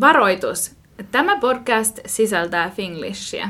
Varoitus! 0.00 0.76
Tämä 1.10 1.36
podcast 1.36 1.98
sisältää 2.06 2.70
finglishia. 2.70 3.48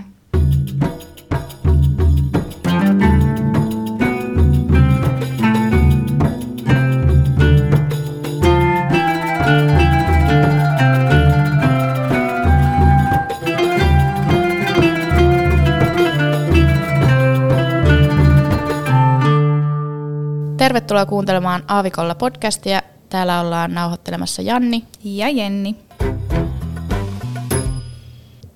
Tervetuloa 20.57 21.07
kuuntelemaan 21.07 21.63
Aavikolla 21.69 22.15
podcastia. 22.15 22.83
Täällä 23.09 23.41
ollaan 23.41 23.75
nauhoittelemassa 23.75 24.43
Janni 24.43 24.85
Ja 25.05 25.29
Jenni. 25.29 25.77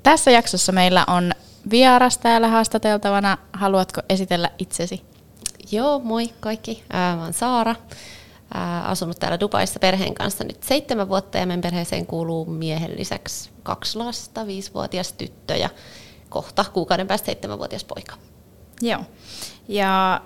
Tässä 0.05 0.31
jaksossa 0.31 0.73
meillä 0.73 1.05
on 1.07 1.33
vieras 1.71 2.19
täällä 2.19 2.49
haastateltavana. 2.49 3.39
Haluatko 3.53 4.01
esitellä 4.09 4.51
itsesi? 4.59 5.03
Joo, 5.73 5.99
moi 5.99 6.29
kaikki. 6.41 6.85
Ää, 6.93 7.17
mä 7.17 7.23
oon 7.23 7.33
Saara. 7.33 7.75
Ää, 8.55 8.83
asunut 8.83 9.19
täällä 9.19 9.41
Dubaissa 9.41 9.81
perheen 9.81 10.15
kanssa 10.15 10.45
nyt 10.45 10.63
seitsemän 10.63 11.09
vuotta 11.09 11.39
ja 11.39 11.47
meidän 11.47 11.61
perheeseen 11.61 12.07
kuuluu 12.07 12.45
miehen 12.45 12.99
lisäksi 12.99 13.51
kaksi 13.63 13.99
lasta, 13.99 14.47
viisivuotias 14.47 15.13
tyttö 15.13 15.57
ja 15.57 15.71
kohta 16.29 16.65
kuukauden 16.73 17.07
päästä 17.07 17.27
seitsemänvuotias 17.27 17.85
poika. 17.85 18.15
Joo. 18.81 19.01
Ja 19.69 20.21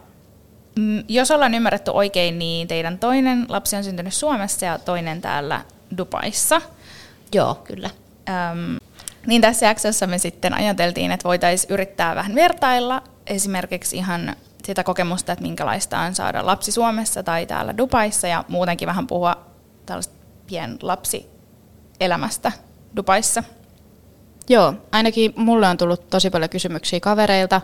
mm, 0.76 1.04
jos 1.08 1.30
ollaan 1.30 1.54
ymmärretty 1.54 1.90
oikein, 1.90 2.38
niin 2.38 2.68
teidän 2.68 2.98
toinen 2.98 3.46
lapsi 3.48 3.76
on 3.76 3.84
syntynyt 3.84 4.14
Suomessa 4.14 4.66
ja 4.66 4.78
toinen 4.78 5.20
täällä 5.20 5.64
Dubaissa. 5.98 6.62
Joo, 7.34 7.54
kyllä. 7.54 7.90
Öm, 8.28 8.77
niin 9.28 9.40
tässä 9.40 9.66
jaksossa 9.66 10.06
me 10.06 10.18
sitten 10.18 10.54
ajateltiin, 10.54 11.12
että 11.12 11.28
voitaisiin 11.28 11.72
yrittää 11.72 12.14
vähän 12.14 12.34
vertailla 12.34 13.02
esimerkiksi 13.26 13.96
ihan 13.96 14.36
sitä 14.64 14.84
kokemusta, 14.84 15.32
että 15.32 15.42
minkälaista 15.42 15.98
on 15.98 16.14
saada 16.14 16.46
lapsi 16.46 16.72
Suomessa 16.72 17.22
tai 17.22 17.46
täällä 17.46 17.78
Dubaissa 17.78 18.28
ja 18.28 18.44
muutenkin 18.48 18.88
vähän 18.88 19.06
puhua 19.06 19.36
tällaista 19.86 20.14
pien 20.46 20.78
lapsielämästä 20.82 22.52
Dubaissa. 22.96 23.42
Joo, 24.48 24.74
ainakin 24.92 25.32
mulle 25.36 25.68
on 25.68 25.76
tullut 25.76 26.10
tosi 26.10 26.30
paljon 26.30 26.50
kysymyksiä 26.50 27.00
kavereilta, 27.00 27.60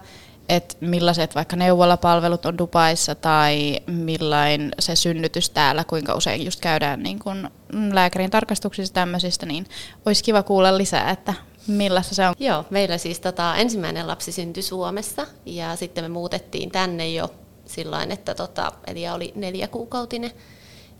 että 0.48 0.76
millaiset 0.80 1.34
vaikka 1.34 1.56
neuvolapalvelut 1.56 2.46
on 2.46 2.58
Dubaissa 2.58 3.14
tai 3.14 3.80
millain 3.86 4.72
se 4.78 4.96
synnytys 4.96 5.50
täällä, 5.50 5.84
kuinka 5.84 6.14
usein 6.14 6.44
just 6.44 6.60
käydään 6.60 7.02
niin 7.02 7.18
kun 7.18 7.50
lääkärin 7.92 8.30
tarkastuksissa 8.30 8.94
tämmöisistä, 8.94 9.46
niin 9.46 9.66
olisi 10.06 10.24
kiva 10.24 10.42
kuulla 10.42 10.78
lisää, 10.78 11.10
että 11.10 11.34
millaista 11.66 12.14
se 12.14 12.28
on. 12.28 12.34
Joo, 12.38 12.64
meillä 12.70 12.98
siis 12.98 13.20
tota, 13.20 13.56
ensimmäinen 13.56 14.06
lapsi 14.06 14.32
syntyi 14.32 14.62
Suomessa 14.62 15.26
ja 15.46 15.76
sitten 15.76 16.04
me 16.04 16.08
muutettiin 16.08 16.70
tänne 16.70 17.10
jo 17.10 17.30
silloin, 17.66 18.12
että 18.12 18.34
tota, 18.34 18.72
Elia 18.86 19.14
oli 19.14 19.32
neljä 19.34 19.68
kuukautinen 19.68 20.32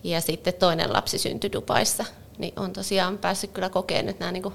ja 0.05 0.21
sitten 0.21 0.55
toinen 0.55 0.93
lapsi 0.93 1.19
syntyi 1.19 1.53
Dubaissa. 1.53 2.05
Niin 2.39 2.53
on 2.57 2.73
tosiaan 2.73 3.19
päässyt 3.19 3.51
kyllä 3.51 3.71
kokemaan 3.71 4.07
nyt 4.07 4.19
nämä 4.19 4.33
niin 4.33 4.53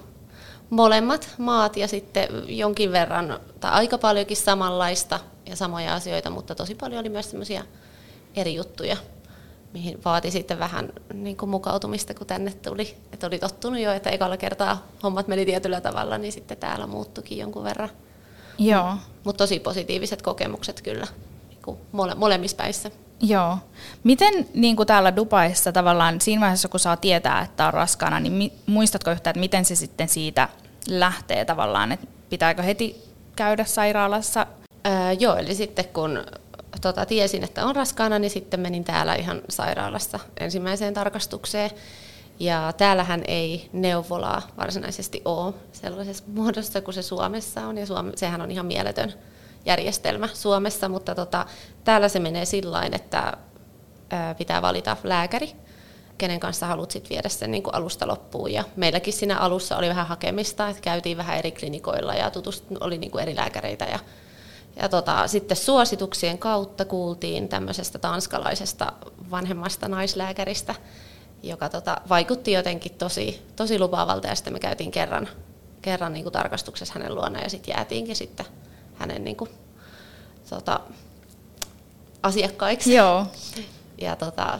molemmat 0.70 1.30
maat 1.38 1.78
ja 1.78 1.88
sitten 1.88 2.28
jonkin 2.48 2.92
verran, 2.92 3.40
tai 3.60 3.72
aika 3.72 3.98
paljonkin 3.98 4.38
samanlaista 4.38 5.20
ja 5.46 5.56
samoja 5.56 5.94
asioita, 5.94 6.30
mutta 6.30 6.56
tosi 6.56 6.76
paljon 6.76 7.00
oli 7.00 7.10
myös 7.10 7.30
semmoisia 7.30 7.64
eri 8.36 8.56
juttuja, 8.56 8.98
mihin 9.74 10.00
vaati 10.06 10.32
sitten 10.32 10.60
vähän 10.60 10.94
niin 11.14 11.38
kuin 11.38 11.50
mukautumista, 11.50 12.14
kun 12.14 12.28
tänne 12.28 12.52
tuli. 12.52 12.96
Että 13.14 13.28
oli 13.28 13.40
tottunut 13.40 13.80
jo, 13.80 13.92
että 13.92 14.10
ekalla 14.10 14.38
kertaa 14.38 14.88
hommat 15.04 15.28
meni 15.28 15.46
tietyllä 15.46 15.82
tavalla, 15.82 16.18
niin 16.18 16.32
sitten 16.32 16.58
täällä 16.58 16.88
muuttukin 16.88 17.38
jonkun 17.38 17.64
verran. 17.64 17.90
Joo. 18.58 18.94
Mutta 19.24 19.44
tosi 19.44 19.60
positiiviset 19.60 20.22
kokemukset 20.22 20.82
kyllä 20.82 21.08
niin 21.50 21.60
kuin 21.66 21.78
mole, 21.92 22.16
molemmissa 22.16 22.58
päissä. 22.58 22.92
Joo. 23.22 23.58
Miten 24.04 24.48
niin 24.54 24.76
kuin 24.76 24.88
täällä 24.88 25.16
Dubaissa 25.16 25.72
tavallaan 25.72 26.22
siinä 26.22 26.42
vaiheessa, 26.42 26.68
kun 26.68 26.80
saa 26.80 26.98
tietää, 26.98 27.42
että 27.42 27.68
on 27.68 27.74
raskaana, 27.74 28.20
niin 28.20 28.34
mi- 28.34 28.54
muistatko 28.66 29.12
yhtään, 29.12 29.32
että 29.32 29.40
miten 29.40 29.66
se 29.66 29.76
sitten 29.76 30.10
siitä 30.10 30.50
lähtee 30.88 31.46
tavallaan, 31.46 31.92
että 31.92 32.08
pitääkö 32.30 32.64
heti 32.64 33.04
käydä 33.36 33.66
sairaalassa? 33.66 34.48
Öö, 34.88 35.12
joo, 35.20 35.36
eli 35.36 35.56
sitten 35.56 35.86
kun 35.86 36.26
tota, 36.82 37.06
tiesin, 37.06 37.44
että 37.44 37.66
on 37.66 37.76
raskaana, 37.76 38.20
niin 38.20 38.32
sitten 38.32 38.60
menin 38.60 38.84
täällä 38.84 39.16
ihan 39.16 39.42
sairaalassa 39.50 40.20
ensimmäiseen 40.40 40.94
tarkastukseen. 40.94 41.70
Ja 42.40 42.74
täällähän 42.78 43.22
ei 43.28 43.70
neuvolaa 43.74 44.42
varsinaisesti 44.58 45.22
ole 45.26 45.54
sellaisessa 45.72 46.24
muodossa 46.36 46.82
kuin 46.82 46.96
se 46.96 47.02
Suomessa 47.02 47.68
on, 47.68 47.78
ja 47.78 47.86
Suome, 47.86 48.12
sehän 48.16 48.42
on 48.42 48.52
ihan 48.52 48.66
mieletön 48.66 49.14
järjestelmä 49.66 50.30
Suomessa, 50.34 50.90
mutta 50.90 51.16
tota, 51.16 51.46
täällä 51.84 52.10
se 52.10 52.20
menee 52.20 52.46
sillä 52.46 52.90
että 52.92 53.34
ää, 54.10 54.36
pitää 54.36 54.62
valita 54.62 54.98
lääkäri, 55.04 55.52
kenen 56.18 56.40
kanssa 56.40 56.68
haluat 56.68 56.92
sit 56.92 57.10
viedä 57.10 57.30
sen 57.30 57.52
niin 57.52 57.64
alusta 57.72 58.08
loppuun. 58.08 58.54
Ja 58.54 58.64
meilläkin 58.76 59.14
siinä 59.14 59.38
alussa 59.38 59.78
oli 59.78 59.90
vähän 59.90 60.08
hakemista, 60.08 60.70
että 60.70 60.82
käytiin 60.82 61.18
vähän 61.18 61.38
eri 61.38 61.52
klinikoilla 61.52 62.14
ja 62.14 62.32
tutust, 62.32 62.64
oli 62.80 62.98
niin 62.98 63.12
kuin 63.12 63.22
eri 63.22 63.36
lääkäreitä. 63.36 63.86
Ja, 63.86 64.00
ja 64.76 64.90
tota, 64.90 65.28
sitten 65.28 65.58
suosituksien 65.58 66.38
kautta 66.38 66.86
kuultiin 66.86 67.50
tämmöisestä 67.50 68.00
tanskalaisesta 68.00 68.94
vanhemmasta 69.32 69.88
naislääkäristä, 69.88 70.76
joka 71.44 71.70
tota, 71.70 71.98
vaikutti 72.10 72.52
jotenkin 72.52 72.92
tosi, 72.92 73.42
tosi 73.56 73.80
lupaavalta 73.80 74.28
ja 74.28 74.36
sitten 74.36 74.54
me 74.54 74.60
käytiin 74.60 74.92
kerran, 74.92 75.28
kerran 75.82 76.14
niin 76.14 76.24
kuin 76.24 76.34
tarkastuksessa 76.34 76.94
hänen 76.94 77.16
luona 77.16 77.42
ja 77.42 77.50
sitten 77.50 77.74
jäätiinkin 77.74 78.16
sitten 78.16 78.46
hänen 78.96 79.24
niin 79.24 79.36
kuin, 79.36 79.50
tota, 80.50 80.80
asiakkaiksi. 82.24 82.94
Joo. 82.94 83.26
Ja 84.02 84.16
tota, 84.16 84.60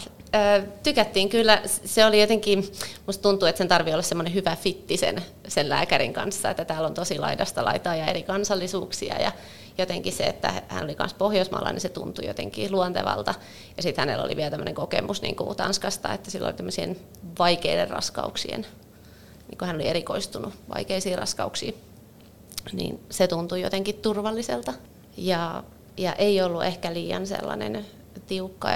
tykättiin 0.84 1.30
kyllä, 1.30 1.62
se 1.66 2.06
oli 2.06 2.22
jotenkin, 2.22 2.72
musta 3.06 3.22
tuntuu, 3.22 3.48
että 3.48 3.58
sen 3.58 3.68
tarvii 3.68 3.94
olla 3.94 4.04
semmoinen 4.04 4.34
hyvä 4.34 4.56
fitti 4.56 4.98
sen, 4.98 5.24
sen 5.48 5.70
lääkärin 5.70 6.14
kanssa, 6.14 6.50
että 6.50 6.66
täällä 6.66 6.88
on 6.88 6.94
tosi 6.94 7.20
laidasta 7.20 7.66
laitaa 7.66 7.96
ja 7.96 8.06
eri 8.06 8.24
kansallisuuksia 8.24 9.22
ja 9.22 9.32
jotenkin 9.80 10.14
se, 10.14 10.24
että 10.24 10.64
hän 10.68 10.84
oli 10.84 10.96
myös 11.00 11.14
pohjoismaalainen, 11.14 11.76
niin 11.76 11.82
se 11.82 11.90
tuntui 11.90 12.26
jotenkin 12.26 12.72
luontevalta. 12.72 13.34
Ja 13.78 13.84
sitten 13.84 14.02
hänellä 14.02 14.24
oli 14.24 14.36
vielä 14.36 14.50
tämmöinen 14.50 14.76
kokemus 14.76 15.22
niin 15.22 15.36
kuin 15.36 15.58
Tanskasta, 15.58 16.14
että 16.14 16.32
sillä 16.32 16.48
oli 16.48 16.54
tämmöisien 16.54 17.00
vaikeiden 17.40 17.90
raskauksien, 17.90 18.62
niin 19.48 19.58
kuin 19.58 19.68
hän 19.68 19.76
oli 19.76 19.88
erikoistunut 19.88 20.54
vaikeisiin 20.76 21.18
raskauksiin, 21.18 21.76
niin 22.74 23.00
se 23.10 23.28
tuntui 23.28 23.62
jotenkin 23.62 23.96
turvalliselta. 23.96 24.74
Ja, 25.18 25.64
ja 25.98 26.14
ei 26.14 26.42
ollut 26.42 26.64
ehkä 26.64 26.94
liian 26.94 27.28
sellainen 27.28 27.86
tiukka 28.28 28.70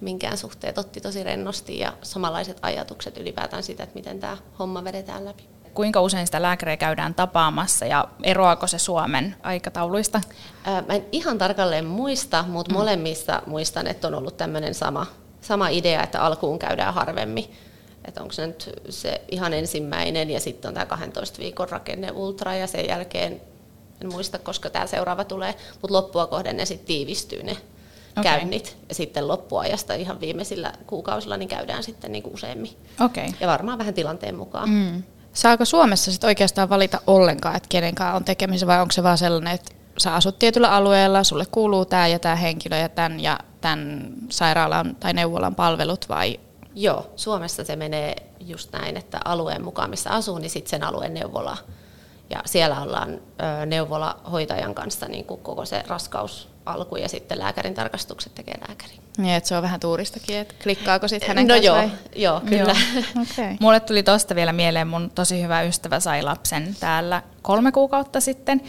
minkään 0.00 0.38
suhteen, 0.38 0.74
otti 0.78 1.00
tosi 1.00 1.22
rennosti 1.24 1.78
ja 1.78 1.92
samanlaiset 2.02 2.58
ajatukset 2.62 3.18
ylipäätään 3.18 3.62
sitä, 3.62 3.82
että 3.82 3.94
miten 3.94 4.20
tämä 4.20 4.36
homma 4.58 4.84
vedetään 4.84 5.24
läpi. 5.24 5.44
Kuinka 5.74 6.00
usein 6.00 6.26
sitä 6.26 6.42
lääkäriä 6.42 6.76
käydään 6.76 7.14
tapaamassa 7.14 7.86
ja 7.86 8.08
eroako 8.22 8.66
se 8.66 8.78
Suomen 8.78 9.36
aikatauluista? 9.42 10.20
Mä 10.86 10.94
en 10.94 11.06
ihan 11.12 11.38
tarkalleen 11.38 11.86
muista, 11.86 12.44
mutta 12.48 12.72
mm. 12.72 12.78
molemmissa 12.78 13.42
muistan, 13.46 13.86
että 13.86 14.08
on 14.08 14.14
ollut 14.14 14.36
tämmöinen 14.36 14.74
sama, 14.74 15.06
sama 15.40 15.68
idea, 15.68 16.02
että 16.02 16.20
alkuun 16.20 16.58
käydään 16.58 16.94
harvemmin. 16.94 17.52
Että 18.04 18.22
onko 18.22 18.32
se 18.32 18.46
nyt 18.46 18.70
se 18.88 19.20
ihan 19.30 19.52
ensimmäinen 19.52 20.30
ja 20.30 20.40
sitten 20.40 20.68
on 20.68 20.74
tämä 20.74 20.86
12 20.86 21.38
viikon 21.38 21.68
rakenne 21.68 22.10
ultra 22.10 22.54
ja 22.54 22.66
sen 22.66 22.88
jälkeen 22.88 23.40
en 24.00 24.12
muista, 24.12 24.38
koska 24.38 24.70
tämä 24.70 24.86
seuraava 24.86 25.24
tulee, 25.24 25.54
mutta 25.82 25.94
loppua 25.94 26.26
kohden 26.26 26.56
ne 26.56 26.64
sitten 26.64 26.86
tiivistyy 26.86 27.42
ne 27.42 27.52
okay. 27.52 28.22
käynnit. 28.22 28.76
Ja 28.88 28.94
sitten 28.94 29.28
loppuajasta 29.28 29.94
ihan 29.94 30.20
viimeisillä 30.20 30.72
kuukausilla 30.86 31.36
niin 31.36 31.48
käydään 31.48 31.82
sitten 31.82 32.12
niin 32.12 32.22
kuin 32.22 32.34
useammin. 32.34 32.70
Okay. 33.00 33.26
Ja 33.40 33.46
varmaan 33.46 33.78
vähän 33.78 33.94
tilanteen 33.94 34.34
mukaan. 34.34 34.70
Mm. 34.70 35.02
Saako 35.32 35.64
Suomessa 35.64 36.12
sit 36.12 36.24
oikeastaan 36.24 36.68
valita 36.68 37.00
ollenkaan, 37.06 37.56
että 37.56 37.68
kenen 37.68 37.94
kanssa 37.94 38.16
on 38.16 38.24
tekemisissä 38.24 38.66
vai 38.66 38.80
onko 38.80 38.92
se 38.92 39.02
vaan 39.02 39.18
sellainen, 39.18 39.54
että 39.54 39.72
sä 39.98 40.14
asut 40.14 40.38
tietyllä 40.38 40.70
alueella, 40.70 41.24
sulle 41.24 41.46
kuuluu 41.50 41.84
tämä 41.84 42.06
ja 42.06 42.18
tämä 42.18 42.36
henkilö 42.36 42.76
ja 42.76 42.88
tämän 42.88 43.20
ja 43.20 43.38
tämän 43.60 44.12
sairaalan 44.28 44.96
tai 45.00 45.12
neuvolan 45.12 45.54
palvelut 45.54 46.08
vai? 46.08 46.40
Joo, 46.74 47.10
Suomessa 47.16 47.64
se 47.64 47.76
menee 47.76 48.16
just 48.40 48.72
näin, 48.72 48.96
että 48.96 49.20
alueen 49.24 49.64
mukaan 49.64 49.90
missä 49.90 50.10
asuu, 50.10 50.38
niin 50.38 50.50
sitten 50.50 50.70
sen 50.70 50.82
alueen 50.82 51.14
neuvola. 51.14 51.56
Ja 52.30 52.42
siellä 52.44 52.82
ollaan 52.82 53.20
neuvolahoitajan 53.66 54.74
kanssa 54.74 55.06
niin 55.08 55.24
kuin 55.24 55.40
koko 55.40 55.64
se 55.64 55.84
raskaus 55.86 56.48
alku 56.68 56.96
ja 56.96 57.08
sitten 57.08 57.38
lääkärin 57.38 57.74
tarkastukset 57.74 58.34
tekee 58.34 58.54
lääkäri. 58.68 58.92
Niin, 59.18 59.34
että 59.34 59.48
se 59.48 59.56
on 59.56 59.62
vähän 59.62 59.80
tuuristakin, 59.80 60.36
että 60.36 60.54
klikkaako 60.62 61.08
sitten 61.08 61.28
hänen 61.28 61.46
No 61.46 61.54
kanssa 61.54 61.66
joo, 61.66 61.76
vai? 61.76 61.90
joo, 62.16 62.40
kyllä. 62.40 62.74
Joo. 62.94 63.24
Okay. 63.32 63.56
Mulle 63.60 63.80
tuli 63.80 64.02
tosta 64.02 64.34
vielä 64.34 64.52
mieleen, 64.52 64.88
mun 64.88 65.10
tosi 65.14 65.42
hyvä 65.42 65.62
ystävä 65.62 66.00
sai 66.00 66.22
lapsen 66.22 66.76
täällä 66.80 67.22
kolme 67.42 67.72
kuukautta 67.72 68.20
sitten. 68.20 68.62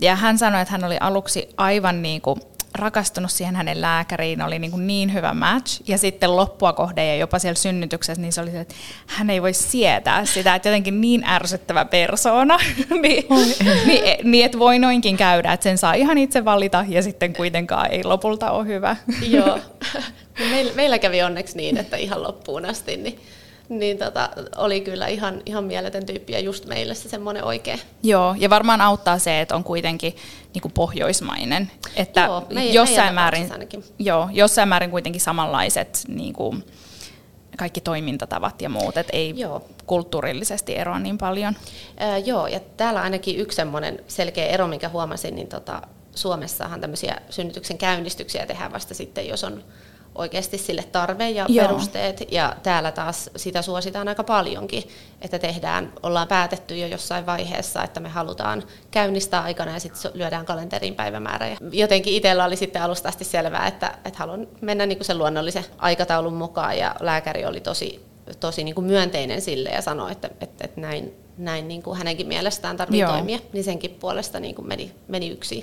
Ja 0.00 0.16
hän 0.16 0.38
sanoi, 0.38 0.62
että 0.62 0.72
hän 0.72 0.84
oli 0.84 0.96
aluksi 1.00 1.48
aivan 1.56 2.02
niin 2.02 2.20
kuin 2.20 2.40
rakastunut 2.74 3.30
siihen 3.30 3.56
hänen 3.56 3.80
lääkäriin, 3.80 4.42
oli 4.42 4.58
niin, 4.58 4.70
kuin 4.70 4.86
niin 4.86 5.12
hyvä 5.12 5.34
match. 5.34 5.82
Ja 5.86 5.98
sitten 5.98 6.36
loppua 6.36 6.72
kohde 6.72 7.06
ja 7.06 7.16
jopa 7.16 7.38
siellä 7.38 7.58
synnytyksessä, 7.58 8.22
niin 8.22 8.32
se 8.32 8.40
oli 8.40 8.50
se, 8.50 8.60
että 8.60 8.74
hän 9.06 9.30
ei 9.30 9.42
voi 9.42 9.52
sietää 9.52 10.24
sitä, 10.24 10.54
että 10.54 10.68
jotenkin 10.68 11.00
niin 11.00 11.24
ärsyttävä 11.24 11.84
persoona, 11.84 12.58
niin, 13.02 13.24
niin, 13.86 14.30
niin, 14.30 14.44
että 14.44 14.58
voi 14.58 14.78
noinkin 14.78 15.16
käydä, 15.16 15.52
että 15.52 15.64
sen 15.64 15.78
saa 15.78 15.94
ihan 15.94 16.18
itse 16.18 16.44
valita 16.44 16.84
ja 16.88 17.02
sitten 17.02 17.32
kuitenkaan 17.32 17.90
ei 17.90 18.04
lopulta 18.04 18.50
ole 18.50 18.66
hyvä. 18.66 18.96
Joo, 19.28 19.58
meillä, 20.50 20.72
meillä 20.74 20.98
kävi 20.98 21.22
onneksi 21.22 21.56
niin, 21.56 21.76
että 21.76 21.96
ihan 21.96 22.22
loppuun 22.22 22.64
asti, 22.64 22.96
niin 22.96 23.18
niin 23.78 23.98
tota, 23.98 24.28
oli 24.56 24.80
kyllä 24.80 25.06
ihan, 25.06 25.42
ihan 25.46 25.64
mieletön 25.64 26.06
tyyppi 26.06 26.32
ja 26.32 26.40
just 26.40 26.66
meille 26.66 26.94
se 26.94 27.08
semmoinen 27.08 27.44
oikea. 27.44 27.78
Joo, 28.02 28.34
ja 28.38 28.50
varmaan 28.50 28.80
auttaa 28.80 29.18
se, 29.18 29.40
että 29.40 29.56
on 29.56 29.64
kuitenkin 29.64 30.16
niin 30.54 30.62
kuin 30.62 30.72
pohjoismainen. 30.72 31.70
Että 31.96 32.20
joo, 32.20 32.46
meidän, 32.52 32.74
jossain, 32.74 33.14
määrin, 33.14 33.48
joo, 33.98 34.28
jossain 34.32 34.68
määrin 34.68 34.90
kuitenkin 34.90 35.20
samanlaiset 35.20 36.04
niin 36.08 36.32
kuin 36.32 36.64
kaikki 37.56 37.80
toimintatavat 37.80 38.62
ja 38.62 38.68
muut, 38.68 38.96
että 38.96 39.16
ei 39.16 39.34
joo. 39.36 39.66
kulttuurillisesti 39.86 40.76
eroa 40.76 40.98
niin 40.98 41.18
paljon. 41.18 41.56
Öö, 42.02 42.16
joo, 42.16 42.46
ja 42.46 42.60
täällä 42.60 43.02
ainakin 43.02 43.38
yksi 43.38 43.56
semmoinen 43.56 44.00
selkeä 44.08 44.46
ero, 44.46 44.66
minkä 44.66 44.88
huomasin, 44.88 45.34
niin 45.34 45.48
tota, 45.48 45.82
Suomessahan 46.14 46.80
tämmöisiä 46.80 47.16
synnytyksen 47.30 47.78
käynnistyksiä 47.78 48.46
tehdään 48.46 48.72
vasta 48.72 48.94
sitten, 48.94 49.28
jos 49.28 49.44
on 49.44 49.64
oikeasti 50.14 50.58
sille 50.58 50.82
tarve 50.82 51.30
ja 51.30 51.46
Joo. 51.48 51.66
perusteet, 51.66 52.32
ja 52.32 52.56
täällä 52.62 52.92
taas 52.92 53.30
sitä 53.36 53.62
suositaan 53.62 54.08
aika 54.08 54.24
paljonkin, 54.24 54.82
että 55.20 55.38
tehdään, 55.38 55.92
ollaan 56.02 56.28
päätetty 56.28 56.76
jo 56.76 56.86
jossain 56.86 57.26
vaiheessa, 57.26 57.84
että 57.84 58.00
me 58.00 58.08
halutaan 58.08 58.62
käynnistää 58.90 59.42
aikana 59.42 59.72
ja 59.72 59.80
sitten 59.80 60.10
lyödään 60.14 60.46
kalenteriin 60.46 60.94
päivämäärä. 60.94 61.48
Ja 61.48 61.56
jotenkin 61.72 62.14
itsellä 62.14 62.44
oli 62.44 62.56
sitten 62.56 62.82
alusta 62.82 63.08
asti 63.08 63.24
selvää, 63.24 63.66
että, 63.66 63.94
että 64.04 64.18
haluan 64.18 64.48
mennä 64.60 64.86
niin 64.86 64.98
kuin 64.98 65.06
sen 65.06 65.18
luonnollisen 65.18 65.64
aikataulun 65.78 66.34
mukaan, 66.34 66.78
ja 66.78 66.94
lääkäri 67.00 67.44
oli 67.44 67.60
tosi, 67.60 68.04
tosi 68.40 68.64
niin 68.64 68.74
kuin 68.74 68.86
myönteinen 68.86 69.40
sille 69.40 69.70
ja 69.70 69.82
sanoi, 69.82 70.12
että, 70.12 70.30
että, 70.40 70.64
että 70.64 70.80
näin, 70.80 71.14
näin 71.38 71.68
niin 71.68 71.82
kuin 71.82 71.98
hänenkin 71.98 72.28
mielestään 72.28 72.76
tarvitsee 72.76 73.08
toimia, 73.08 73.38
niin 73.52 73.64
senkin 73.64 73.90
puolesta 74.00 74.40
niin 74.40 74.54
kuin 74.54 74.68
meni, 74.68 74.92
meni 75.08 75.28
yksin. 75.28 75.62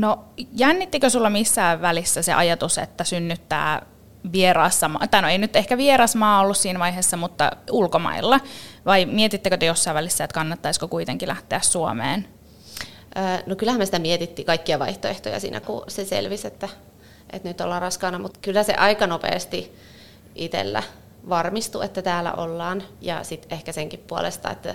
No 0.00 0.24
jännittikö 0.52 1.10
sulla 1.10 1.30
missään 1.30 1.82
välissä 1.82 2.22
se 2.22 2.32
ajatus, 2.32 2.78
että 2.78 3.04
synnyttää 3.04 3.86
vieraassa, 4.32 4.90
tai 5.10 5.22
no 5.22 5.28
ei 5.28 5.38
nyt 5.38 5.56
ehkä 5.56 5.76
vieras 5.76 6.16
maa 6.16 6.40
ollut 6.40 6.56
siinä 6.56 6.78
vaiheessa, 6.78 7.16
mutta 7.16 7.50
ulkomailla, 7.70 8.40
vai 8.86 9.04
mietittekö 9.04 9.56
te 9.56 9.66
jossain 9.66 9.94
välissä, 9.94 10.24
että 10.24 10.34
kannattaisiko 10.34 10.88
kuitenkin 10.88 11.28
lähteä 11.28 11.60
Suomeen? 11.60 12.28
No 13.46 13.56
kyllähän 13.56 13.78
me 13.78 13.84
sitä 13.84 13.98
mietittiin 13.98 14.46
kaikkia 14.46 14.78
vaihtoehtoja 14.78 15.40
siinä, 15.40 15.60
kun 15.60 15.82
se 15.88 16.04
selvisi, 16.04 16.46
että, 16.46 16.68
että 17.32 17.48
nyt 17.48 17.60
ollaan 17.60 17.82
raskaana, 17.82 18.18
mutta 18.18 18.38
kyllä 18.42 18.62
se 18.62 18.74
aika 18.74 19.06
nopeasti 19.06 19.76
itsellä 20.34 20.82
varmistui, 21.28 21.84
että 21.84 22.02
täällä 22.02 22.32
ollaan, 22.32 22.82
ja 23.00 23.24
sitten 23.24 23.52
ehkä 23.52 23.72
senkin 23.72 24.04
puolesta, 24.06 24.50
että 24.50 24.74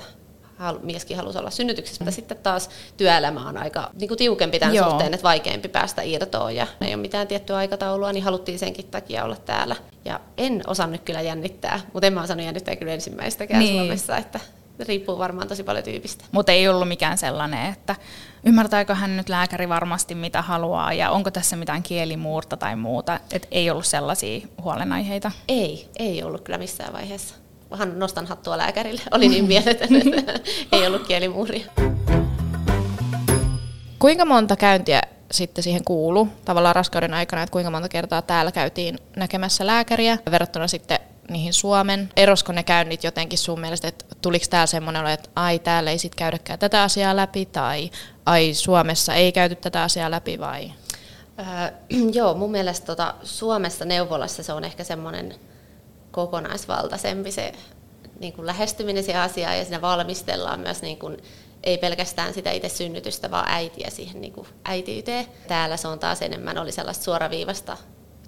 mieskin 0.82 1.18
halusi 1.18 1.38
olla 1.38 1.50
synnytyksessä, 1.50 2.04
mutta 2.04 2.16
sitten 2.16 2.38
taas 2.38 2.70
työelämä 2.98 3.50
on 3.50 3.58
aika 3.58 3.90
niin 4.00 4.08
kuin 4.08 4.18
tiukempi 4.18 4.60
tämän 4.60 4.76
Joo. 4.76 4.90
suhteen, 4.90 5.14
että 5.14 5.24
vaikeampi 5.24 5.68
päästä 5.68 6.02
irtoon 6.02 6.56
ja 6.56 6.68
ei 6.82 6.94
ole 6.94 7.02
mitään 7.02 7.28
tiettyä 7.28 7.58
aikataulua, 7.58 8.14
niin 8.14 8.24
haluttiin 8.24 8.60
senkin 8.60 8.88
takia 8.88 9.24
olla 9.24 9.36
täällä. 9.36 9.76
Ja 10.06 10.20
en 10.38 10.62
osannut 10.68 11.02
kyllä 11.02 11.22
jännittää, 11.22 11.80
mutta 11.94 12.08
en 12.08 12.14
mä 12.14 12.22
osannut 12.22 12.46
jännittää 12.46 12.76
kyllä 12.76 12.94
ensimmäistäkään 12.94 13.60
niin. 13.60 13.82
Suomessa, 13.82 14.18
että 14.18 14.40
riippuu 14.80 15.18
varmaan 15.18 15.48
tosi 15.48 15.64
paljon 15.64 15.84
tyypistä. 15.84 16.26
Mutta 16.32 16.52
ei 16.52 16.68
ollut 16.68 16.88
mikään 16.88 17.18
sellainen, 17.18 17.74
että 17.74 17.96
ymmärtääkö 18.44 18.96
hän 18.96 19.18
nyt 19.18 19.30
lääkäri 19.30 19.70
varmasti 19.70 20.16
mitä 20.16 20.42
haluaa 20.42 20.94
ja 20.94 21.12
onko 21.12 21.32
tässä 21.32 21.56
mitään 21.56 21.84
kielimuurta 21.84 22.58
tai 22.58 22.76
muuta, 22.76 23.20
että 23.32 23.48
ei 23.52 23.70
ollut 23.70 23.86
sellaisia 23.86 24.48
huolenaiheita? 24.62 25.32
Ei, 25.48 25.90
ei 26.00 26.24
ollut 26.24 26.42
kyllä 26.42 26.58
missään 26.58 26.94
vaiheessa 26.94 27.36
vähän 27.78 28.00
nostan 28.00 28.26
hattua 28.26 28.58
lääkärille. 28.58 29.02
Oli 29.12 29.28
niin 29.28 29.46
mieletön, 29.46 29.90
että 29.96 30.40
ei 30.72 30.88
ollut 30.88 31.08
kielimuuria. 31.08 31.66
Kuinka 34.00 34.26
monta 34.26 34.56
käyntiä 34.56 35.02
sitten 35.32 35.64
siihen 35.64 35.84
kuulu 35.84 36.28
tavallaan 36.46 36.76
raskauden 36.76 37.14
aikana, 37.14 37.44
että 37.44 37.52
kuinka 37.52 37.72
monta 37.72 37.90
kertaa 37.90 38.22
täällä 38.22 38.52
käytiin 38.52 39.00
näkemässä 39.16 39.68
lääkäriä 39.68 40.18
verrattuna 40.32 40.68
sitten 40.68 41.00
niihin 41.30 41.54
Suomen. 41.54 42.10
Erosko 42.16 42.52
ne 42.52 42.64
käynnit 42.64 43.04
jotenkin 43.04 43.40
sun 43.40 43.60
mielestä, 43.60 43.88
että 43.88 44.06
tuliko 44.22 44.46
täällä 44.50 44.68
semmoinen 44.68 45.08
että 45.08 45.30
ai 45.36 45.60
täällä 45.60 45.92
ei 45.92 45.98
sitten 45.98 46.18
käydäkään 46.18 46.60
tätä 46.60 46.84
asiaa 46.84 47.16
läpi 47.16 47.46
tai 47.46 47.92
ai 48.26 48.54
Suomessa 48.54 49.14
ei 49.14 49.32
käyty 49.32 49.56
tätä 49.56 49.84
asiaa 49.84 50.12
läpi 50.12 50.40
vai? 50.40 50.72
Öö, 51.40 51.72
joo, 52.18 52.34
mun 52.34 52.52
mielestä 52.52 52.86
tota, 52.86 53.14
Suomessa 53.24 53.86
neuvolassa 53.86 54.44
se 54.44 54.54
on 54.54 54.64
ehkä 54.64 54.84
semmoinen 54.84 55.36
kokonaisvaltaisempi 56.16 57.32
se 57.32 57.52
niin 58.20 58.34
kuin 58.34 58.46
lähestyminen 58.46 59.04
siihen 59.04 59.22
asiaan 59.22 59.58
ja 59.58 59.64
siinä 59.64 59.82
valmistellaan 59.82 60.60
myös 60.60 60.82
niin 60.82 61.00
kuin, 61.00 61.18
ei 61.64 61.78
pelkästään 61.78 62.34
sitä 62.34 62.52
itse 62.52 62.70
synnytystä, 62.70 63.32
vaan 63.32 63.46
äitiä 63.48 63.90
siihen 63.90 64.22
niin 64.22 64.34
kuin 64.34 64.48
äitiyteen. 64.66 65.26
Täällä 65.48 65.78
se 65.78 65.88
on 65.88 66.00
taas 66.00 66.22
enemmän, 66.22 66.58
oli 66.58 66.72
sellaista 66.72 67.04
suoraviivasta, 67.04 67.78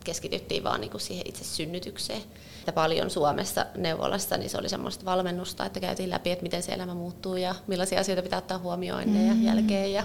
keskityttiin 0.03 0.63
vaan 0.63 0.81
niin 0.81 0.91
kuin 0.91 1.01
siihen 1.01 1.27
itse 1.27 1.43
synnytykseen. 1.43 2.21
Ja 2.67 2.73
paljon 2.73 3.09
Suomessa 3.09 3.65
neuvolassa, 3.77 4.37
niin 4.37 4.49
se 4.49 4.57
oli 4.57 4.69
semmoista 4.69 5.05
valmennusta, 5.05 5.65
että 5.65 5.79
käytiin 5.79 6.09
läpi, 6.09 6.31
että 6.31 6.43
miten 6.43 6.63
se 6.63 6.71
elämä 6.71 6.93
muuttuu 6.93 7.35
ja 7.35 7.55
millaisia 7.67 7.99
asioita 7.99 8.21
pitää 8.21 8.39
ottaa 8.39 8.57
huomioon 8.57 9.01
ennen 9.01 9.27
ja 9.27 9.33
mm. 9.33 9.45
jälkeen. 9.45 9.93
Ja, 9.93 10.03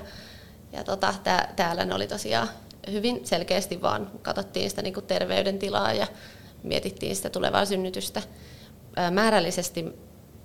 ja 0.73 0.85
tota, 0.85 1.15
tää, 1.25 1.53
täällä 1.57 1.85
ne 1.85 1.95
oli 1.95 2.07
tosiaan 2.07 2.49
hyvin 2.91 3.21
selkeästi 3.27 3.83
vaan 3.83 4.11
katsottiin 4.23 4.71
sitä 4.71 4.83
niin 4.83 4.95
kuin 4.95 5.07
terveydentilaa 5.07 5.93
ja 5.93 6.07
mietittiin 6.63 7.17
sitä 7.17 7.31
tulevaa 7.31 7.65
synnytystä. 7.65 8.23
Määrällisesti 9.11 9.85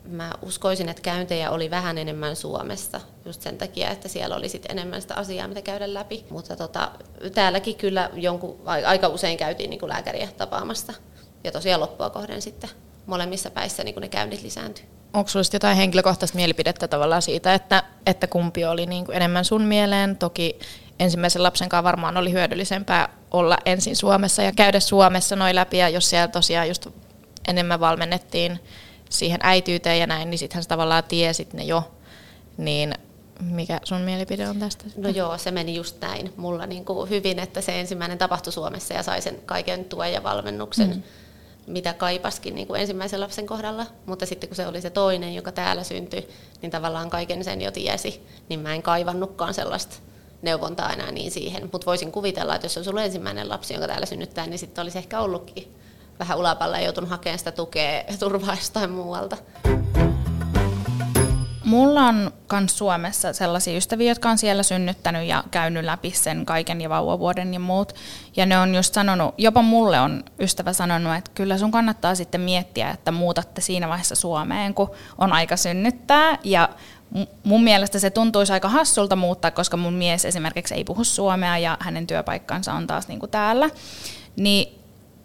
mä 0.05 0.31
uskoisin, 0.41 0.89
että 0.89 1.01
käyntejä 1.01 1.51
oli 1.51 1.69
vähän 1.69 1.97
enemmän 1.97 2.35
Suomessa, 2.35 3.01
just 3.25 3.41
sen 3.41 3.57
takia, 3.57 3.89
että 3.89 4.07
siellä 4.07 4.35
oli 4.35 4.49
sit 4.49 4.65
enemmän 4.69 5.01
sitä 5.01 5.15
asiaa, 5.15 5.47
mitä 5.47 5.61
käydä 5.61 5.93
läpi. 5.93 6.25
Mutta 6.29 6.55
tota, 6.55 6.91
täälläkin 7.33 7.75
kyllä 7.75 8.09
jonkun, 8.13 8.61
aika 8.65 9.07
usein 9.07 9.37
käytiin 9.37 9.69
niin 9.69 9.79
kuin 9.79 9.89
lääkäriä 9.89 10.27
tapaamassa. 10.37 10.93
Ja 11.43 11.51
tosiaan 11.51 11.81
loppua 11.81 12.09
kohden 12.09 12.41
sitten 12.41 12.69
molemmissa 13.05 13.49
päissä 13.49 13.83
niin 13.83 13.93
kuin 13.95 14.01
ne 14.01 14.09
käynnit 14.09 14.41
lisääntyi. 14.41 14.85
Onko 15.13 15.29
sinulla 15.29 15.49
jotain 15.53 15.77
henkilökohtaista 15.77 16.35
mielipidettä 16.35 16.87
tavallaan 16.87 17.21
siitä, 17.21 17.53
että, 17.53 17.83
että 18.05 18.27
kumpi 18.27 18.65
oli 18.65 18.85
niin 18.85 19.05
kuin 19.05 19.15
enemmän 19.15 19.45
sun 19.45 19.61
mieleen? 19.61 20.17
Toki 20.17 20.59
ensimmäisen 20.99 21.43
lapsen 21.43 21.69
kanssa 21.69 21.83
varmaan 21.83 22.17
oli 22.17 22.31
hyödyllisempää 22.31 23.09
olla 23.31 23.57
ensin 23.65 23.95
Suomessa 23.95 24.41
ja 24.41 24.51
käydä 24.51 24.79
Suomessa 24.79 25.35
noin 25.35 25.55
läpi. 25.55 25.77
Ja 25.77 25.89
jos 25.89 26.09
siellä 26.09 26.27
tosiaan 26.27 26.67
just 26.67 26.87
enemmän 27.47 27.79
valmennettiin 27.79 28.59
siihen 29.09 29.39
äityyteen 29.43 29.99
ja 29.99 30.07
näin, 30.07 30.29
niin 30.29 30.39
sittenhän 30.39 30.63
sä 30.63 30.69
tavallaan 30.69 31.03
tiesit 31.03 31.53
ne 31.53 31.63
jo. 31.63 31.91
Niin 32.57 32.93
mikä 33.41 33.79
sun 33.83 34.01
mielipide 34.01 34.49
on 34.49 34.59
tästä? 34.59 34.85
No 34.97 35.09
joo, 35.09 35.37
se 35.37 35.51
meni 35.51 35.75
just 35.75 36.01
näin 36.01 36.33
mulla 36.37 36.65
niin 36.65 36.85
kuin 36.85 37.09
hyvin, 37.09 37.39
että 37.39 37.61
se 37.61 37.79
ensimmäinen 37.79 38.17
tapahtui 38.17 38.53
Suomessa 38.53 38.93
ja 38.93 39.03
sai 39.03 39.21
sen 39.21 39.39
kaiken 39.45 39.85
tuen 39.85 40.13
ja 40.13 40.23
valmennuksen, 40.23 40.89
mm. 40.89 41.03
mitä 41.67 41.93
kaipaskin 41.93 42.55
niin 42.55 42.67
kuin 42.67 42.81
ensimmäisen 42.81 43.21
lapsen 43.21 43.47
kohdalla. 43.47 43.85
Mutta 44.05 44.25
sitten 44.25 44.49
kun 44.49 44.55
se 44.55 44.67
oli 44.67 44.81
se 44.81 44.89
toinen, 44.89 45.35
joka 45.35 45.51
täällä 45.51 45.83
syntyi, 45.83 46.29
niin 46.61 46.71
tavallaan 46.71 47.09
kaiken 47.09 47.43
sen 47.43 47.61
jo 47.61 47.71
tiesi, 47.71 48.27
niin 48.49 48.59
mä 48.59 48.75
en 48.75 48.83
kaivannutkaan 48.83 49.53
sellaista 49.53 49.95
neuvontaa 50.41 50.93
enää 50.93 51.11
niin 51.11 51.31
siihen. 51.31 51.69
Mutta 51.71 51.85
voisin 51.85 52.11
kuvitella, 52.11 52.55
että 52.55 52.65
jos 52.65 52.77
on 52.77 52.83
sulla 52.83 53.03
ensimmäinen 53.03 53.49
lapsi, 53.49 53.73
jonka 53.73 53.87
täällä 53.87 54.05
synnyttää, 54.05 54.47
niin 54.47 54.59
sitten 54.59 54.81
olisi 54.81 54.97
ehkä 54.97 55.19
ollutkin 55.19 55.75
vähän 56.19 56.37
ulapalla 56.37 56.77
ja 56.77 56.83
joutunut 56.83 57.09
hakemaan 57.09 57.39
sitä 57.39 57.51
tukea 57.51 58.03
turvaa 58.19 58.55
jostain 58.55 58.91
muualta. 58.91 59.37
Mulla 61.67 62.01
on 62.01 62.31
myös 62.51 62.77
Suomessa 62.77 63.33
sellaisia 63.33 63.77
ystäviä, 63.77 64.11
jotka 64.11 64.29
on 64.29 64.37
siellä 64.37 64.63
synnyttänyt 64.63 65.27
ja 65.27 65.43
käynyt 65.51 65.85
läpi 65.85 66.11
sen 66.11 66.45
kaiken 66.45 66.81
ja 66.81 66.89
vauvavuoden 66.89 67.53
ja 67.53 67.59
muut. 67.59 67.93
Ja 68.35 68.45
ne 68.45 68.59
on 68.59 68.75
just 68.75 68.93
sanonut, 68.93 69.35
jopa 69.37 69.61
mulle 69.61 69.99
on 69.99 70.23
ystävä 70.39 70.73
sanonut, 70.73 71.15
että 71.15 71.31
kyllä 71.35 71.57
sun 71.57 71.71
kannattaa 71.71 72.15
sitten 72.15 72.41
miettiä, 72.41 72.89
että 72.89 73.11
muutatte 73.11 73.61
siinä 73.61 73.87
vaiheessa 73.89 74.15
Suomeen, 74.15 74.73
kun 74.73 74.91
on 75.17 75.33
aika 75.33 75.57
synnyttää. 75.57 76.37
Ja 76.43 76.69
mun 77.43 77.63
mielestä 77.63 77.99
se 77.99 78.09
tuntuisi 78.09 78.53
aika 78.53 78.69
hassulta 78.69 79.15
muuttaa, 79.15 79.51
koska 79.51 79.77
mun 79.77 79.93
mies 79.93 80.25
esimerkiksi 80.25 80.75
ei 80.75 80.83
puhu 80.83 81.03
suomea 81.03 81.57
ja 81.57 81.77
hänen 81.79 82.07
työpaikkansa 82.07 82.73
on 82.73 82.87
taas 82.87 83.07
niin 83.07 83.19
kuin 83.19 83.31
täällä. 83.31 83.69
Niin 84.35 84.79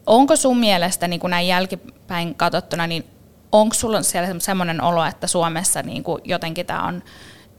onko 0.07 0.37
sun 0.37 0.59
mielestä 0.59 1.09
niin 1.09 1.21
kuin 1.21 1.31
näin 1.31 1.49
jälkipäin 1.49 2.35
katsottuna, 2.35 2.87
niin 2.87 3.05
onko 3.53 3.75
sulla 3.75 4.03
siellä 4.03 4.35
semmoinen 4.39 4.83
olo, 4.83 5.05
että 5.05 5.27
Suomessa 5.27 5.83
niin 5.83 6.03
kuin 6.03 6.23
jotenkin 6.25 6.67
tämä 6.67 6.87
on 6.87 7.03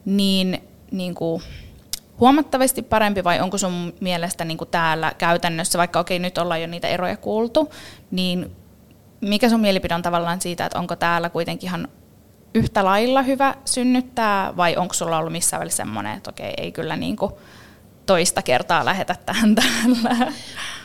niin, 0.05 0.63
niin 0.91 1.15
kuin 1.15 1.43
huomattavasti 2.19 2.81
parempi 2.81 3.23
vai 3.23 3.39
onko 3.39 3.57
sun 3.57 3.93
mielestä 3.99 4.45
niin 4.45 4.57
kuin 4.57 4.69
täällä 4.69 5.13
käytännössä, 5.17 5.79
vaikka 5.79 5.99
okei 5.99 6.19
nyt 6.19 6.37
ollaan 6.37 6.61
jo 6.61 6.67
niitä 6.67 6.87
eroja 6.87 7.17
kuultu, 7.17 7.69
niin 8.11 8.55
mikä 9.21 9.49
sun 9.49 9.59
mielipide 9.59 9.95
on 9.95 10.01
tavallaan 10.01 10.41
siitä, 10.41 10.65
että 10.65 10.79
onko 10.79 10.95
täällä 10.95 11.29
kuitenkin 11.29 11.69
ihan 11.69 11.87
yhtä 12.55 12.85
lailla 12.85 13.21
hyvä 13.21 13.55
synnyttää 13.65 14.57
vai 14.57 14.75
onko 14.77 14.93
sulla 14.93 15.17
ollut 15.17 15.31
missään 15.31 15.59
välissä 15.59 15.77
semmoinen, 15.77 16.17
että 16.17 16.29
okei 16.29 16.53
ei 16.57 16.71
kyllä 16.71 16.95
niin 16.95 17.15
kuin 17.15 17.31
toista 18.05 18.41
kertaa 18.41 18.85
lähetä 18.85 19.15
tähän 19.25 19.55
täällä. 19.61 20.33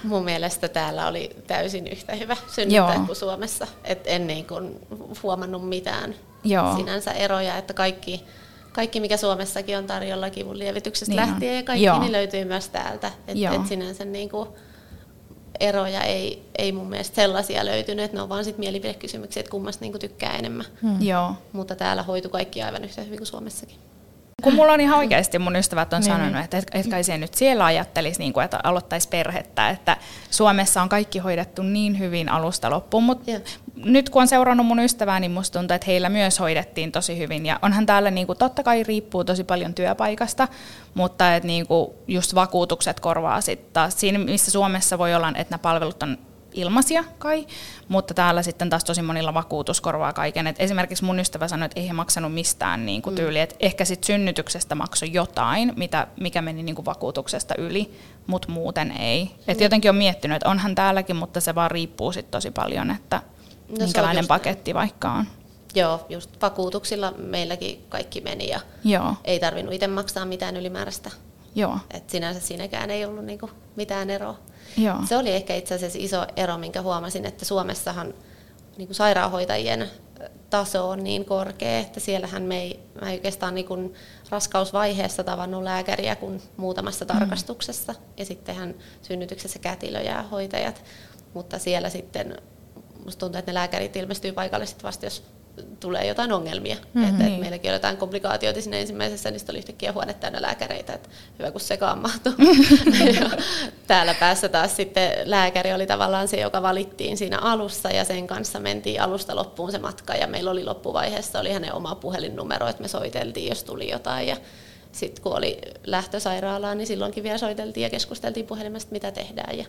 Mun 0.05 0.25
mielestä 0.25 0.69
täällä 0.69 1.07
oli 1.07 1.37
täysin 1.47 1.87
yhtä 1.87 2.15
hyvä 2.15 2.37
synnyttää 2.55 3.03
kuin 3.07 3.17
Suomessa. 3.17 3.67
Et 3.85 4.03
en 4.05 4.27
niin 4.27 4.47
kuin 4.47 4.79
huomannut 5.23 5.69
mitään 5.69 6.15
Joo. 6.45 6.77
sinänsä 6.77 7.13
eroja, 7.13 7.57
että 7.57 7.75
kaikki, 7.75 8.25
kaikki 8.73 9.01
mikä 9.01 9.17
Suomessakin 9.17 9.79
on 9.79 9.87
tarjolla 9.87 10.31
kivun 10.31 10.59
lievityksestä 10.59 11.15
niin 11.15 11.17
lähtien 11.17 11.57
ja 11.57 11.63
kaikki 11.63 11.99
niin 12.01 12.13
löytyy 12.13 12.45
myös 12.45 12.69
täältä. 12.69 13.11
Että 13.29 13.55
et 13.55 13.67
sinänsä 13.67 14.05
niin 14.05 14.29
kuin 14.29 14.49
eroja 15.61 16.03
ei, 16.03 16.43
ei 16.59 16.73
mun 16.73 16.87
mielestä 16.87 17.17
sellaisia 17.17 17.67
löytynyt, 17.67 18.05
että 18.05 18.17
ne 18.17 18.23
on 18.23 18.29
vaan 18.29 18.45
sit 18.45 18.59
mielipidekysymyksiä, 18.59 19.41
että 19.41 19.51
kummasta 19.51 19.85
niin 19.85 19.99
tykkää 19.99 20.37
enemmän. 20.37 20.67
Hmm. 20.83 21.03
Joo. 21.03 21.35
Mutta 21.53 21.77
täällä 21.77 22.03
hoitu 22.03 22.29
kaikki 22.29 22.63
aivan 22.63 22.85
yhtä 22.85 23.03
hyvin 23.03 23.19
kuin 23.19 23.27
Suomessakin. 23.27 23.77
Kun 24.43 24.55
mulla 24.55 24.73
on 24.73 24.81
ihan 24.81 24.99
oikeasti, 24.99 25.39
mun 25.39 25.57
ystävät 25.57 25.93
on 25.93 26.01
niin. 26.01 26.13
sanonut, 26.13 26.45
että 26.45 26.59
et, 26.59 26.67
et 26.73 26.87
kai 26.87 27.05
se 27.05 27.19
nyt 27.19 27.35
siellä 27.35 27.65
ajattelisi, 27.65 28.19
niin 28.19 28.33
kuin, 28.33 28.45
että 28.45 28.61
aloittaisi 28.63 29.09
perhettä, 29.09 29.71
että 29.71 29.97
Suomessa 30.31 30.83
on 30.83 30.89
kaikki 30.89 31.19
hoidettu 31.19 31.63
niin 31.63 31.99
hyvin 31.99 32.29
alusta 32.29 32.71
loppuun, 32.71 33.05
mutta 33.05 33.33
nyt 33.85 34.11
kun 34.11 34.23
on 34.23 34.29
seurannut 34.29 34.67
mun 34.67 34.79
ystävää, 34.79 35.21
niin 35.21 35.31
musta 35.31 35.59
tuntuu, 35.59 35.75
että 35.75 35.87
heillä 35.87 36.09
myös 36.09 36.41
hoidettiin 36.41 36.93
tosi 36.93 37.19
hyvin. 37.19 37.47
Ja 37.47 37.59
onhan 37.63 37.87
täällä 37.87 38.11
niin 38.11 38.27
kuin, 38.27 38.39
totta 38.39 38.63
kai 38.63 38.83
riippuu 38.83 39.25
tosi 39.25 39.45
paljon 39.45 39.75
työpaikasta, 39.75 40.49
mutta 40.95 41.35
et, 41.35 41.45
niin 41.45 41.67
kuin, 41.67 41.91
just 42.09 42.35
vakuutukset 42.35 43.01
korvaa 43.01 43.41
sitten 43.41 43.73
taas. 43.73 44.01
Siinä, 44.01 44.19
missä 44.19 44.51
Suomessa 44.51 44.99
voi 44.99 45.15
olla, 45.15 45.29
että 45.29 45.51
nämä 45.51 45.59
palvelut 45.59 46.03
on 46.03 46.19
ilmaisia 46.61 47.05
kai, 47.19 47.47
mutta 47.89 48.15
täällä 48.15 48.43
sitten 48.43 48.71
taas 48.71 48.85
tosi 48.85 49.03
monilla 49.03 49.35
vakuutus 49.35 49.81
korvaa 49.81 50.13
kaiken. 50.13 50.47
Et 50.47 50.57
esimerkiksi 50.59 51.05
mun 51.05 51.21
ystävä 51.21 51.49
sanoi, 51.49 51.67
että 51.67 51.81
ei 51.81 51.89
he 51.89 51.93
maksanut 51.93 52.35
mistään 52.35 52.87
niin 52.87 53.03
kuin 53.03 53.15
mm. 53.15 53.17
tyyli, 53.17 53.41
että 53.41 53.57
ehkä 53.61 53.85
sitten 53.85 54.07
synnytyksestä 54.07 54.75
maksoi 54.75 55.13
jotain, 55.13 55.73
mitä, 55.77 56.07
mikä 56.21 56.43
meni 56.43 56.63
niin 56.63 56.75
kuin 56.75 56.87
vakuutuksesta 56.87 57.55
yli, 57.59 57.95
mutta 58.27 58.53
muuten 58.53 58.91
ei. 58.91 59.31
Et 59.49 59.59
mm. 59.59 59.63
jotenkin 59.63 59.91
on 59.91 59.97
miettinyt, 59.97 60.37
että 60.37 60.49
onhan 60.49 60.75
täälläkin, 60.75 61.17
mutta 61.17 61.41
se 61.41 61.55
vaan 61.55 61.71
riippuu 61.71 62.13
sitten 62.13 62.31
tosi 62.31 62.51
paljon, 62.51 62.91
että 62.91 63.23
no, 63.69 63.77
minkälainen 63.85 64.27
paketti 64.27 64.73
näin. 64.73 64.81
vaikka 64.81 65.13
on. 65.13 65.27
Joo, 65.75 66.07
just 66.09 66.31
vakuutuksilla 66.43 67.13
meilläkin 67.17 67.85
kaikki 67.89 68.21
meni 68.21 68.49
ja 68.49 68.61
Joo. 68.85 69.15
ei 69.25 69.41
tarvinnut 69.41 69.75
itse 69.75 69.87
maksaa 69.87 70.25
mitään 70.25 70.57
ylimääräistä. 70.57 71.11
Joo. 71.55 71.79
Et 71.91 72.11
sinänsä 72.11 72.41
siinäkään 72.41 72.91
ei 72.91 73.05
ollut 73.05 73.25
niinku 73.25 73.51
mitään 73.77 74.11
eroa. 74.11 74.39
Joo. 74.79 74.97
Se 75.09 75.17
oli 75.17 75.31
ehkä 75.31 75.55
itse 75.55 75.75
asiassa 75.75 75.99
iso 76.03 76.27
ero, 76.37 76.59
minkä 76.59 76.83
huomasin, 76.83 77.27
että 77.27 77.45
Suomessahan 77.45 78.15
niin 78.77 78.89
kuin 78.89 78.95
sairaanhoitajien 78.95 79.91
taso 80.51 80.89
on 80.89 81.05
niin 81.05 81.25
korkea, 81.25 81.79
että 81.79 82.01
siellähän 82.01 82.43
me 82.43 82.63
ei, 82.63 82.81
mä 83.01 83.11
ei 83.11 83.17
oikeastaan 83.17 83.55
niin 83.55 83.67
kuin 83.67 83.95
raskausvaiheessa 84.31 85.25
tavannut 85.25 85.63
lääkäriä 85.63 86.17
kuin 86.17 86.43
muutamassa 86.57 87.05
mm. 87.05 87.09
tarkastuksessa. 87.09 87.95
Ja 88.17 88.25
sittenhän 88.25 88.75
synnytyksessä 89.03 89.59
kätilöjä 89.59 90.13
ja 90.13 90.23
hoitajat. 90.23 90.85
Mutta 91.35 91.59
siellä 91.59 91.91
sitten 91.91 92.37
musta 93.05 93.21
tuntuu, 93.21 93.39
että 93.39 93.51
ne 93.51 93.55
lääkärit 93.55 93.97
ilmestyy 93.97 94.33
paikalle 94.33 94.67
sitten 94.67 94.83
vasta, 94.83 95.07
jos 95.07 95.25
tulee 95.81 96.07
jotain 96.07 96.33
ongelmia. 96.33 96.75
Mm-hmm. 96.75 97.11
Että, 97.11 97.27
että 97.27 97.41
meilläkin 97.41 97.71
oli 97.71 97.77
jotain 97.77 97.97
komplikaatioita 97.97 98.61
siinä 98.61 98.77
ensimmäisessä, 98.77 99.31
niin 99.31 99.41
oli 99.51 99.59
yhtäkkiä 99.59 99.93
huone 99.93 100.15
täynnä 100.15 100.43
lääkäreitä, 100.43 100.93
että 100.93 101.09
hyvä 101.39 101.51
kun 101.51 101.61
sekaan 101.61 101.99
mahtuu. 101.99 102.33
täällä 103.87 104.15
päässä 104.15 104.49
taas 104.49 104.77
sitten 104.77 105.13
lääkäri 105.25 105.73
oli 105.73 105.87
tavallaan 105.87 106.29
se, 106.29 106.41
joka 106.41 106.63
valittiin 106.63 107.17
siinä 107.17 107.39
alussa 107.39 107.91
ja 107.91 108.05
sen 108.05 108.27
kanssa 108.27 108.61
mentiin 108.61 109.03
alusta 109.03 109.37
loppuun 109.37 109.73
se 109.73 109.79
matka 109.79 110.15
ja 110.15 110.27
meillä 110.27 110.51
oli 110.51 110.65
loppuvaiheessa 110.65 111.41
oli 111.41 111.53
hänen 111.53 111.75
oma 111.75 111.95
puhelinnumero, 111.95 112.69
että 112.69 112.83
me 112.83 112.89
soiteltiin, 112.89 113.49
jos 113.49 113.65
tuli 113.65 113.91
jotain 113.91 114.29
ja 114.29 114.37
sitten 114.93 115.23
kun 115.23 115.37
oli 115.37 115.59
lähtösairaalaan, 115.87 116.79
niin 116.79 116.87
silloinkin 116.87 117.25
vielä 117.25 117.39
soiteltiin 117.39 117.85
ja 117.85 117.91
keskusteltiin 117.91 118.47
puhelimesta, 118.47 118.93
mitä 118.93 119.11
tehdään. 119.11 119.59
Ja, 119.59 119.65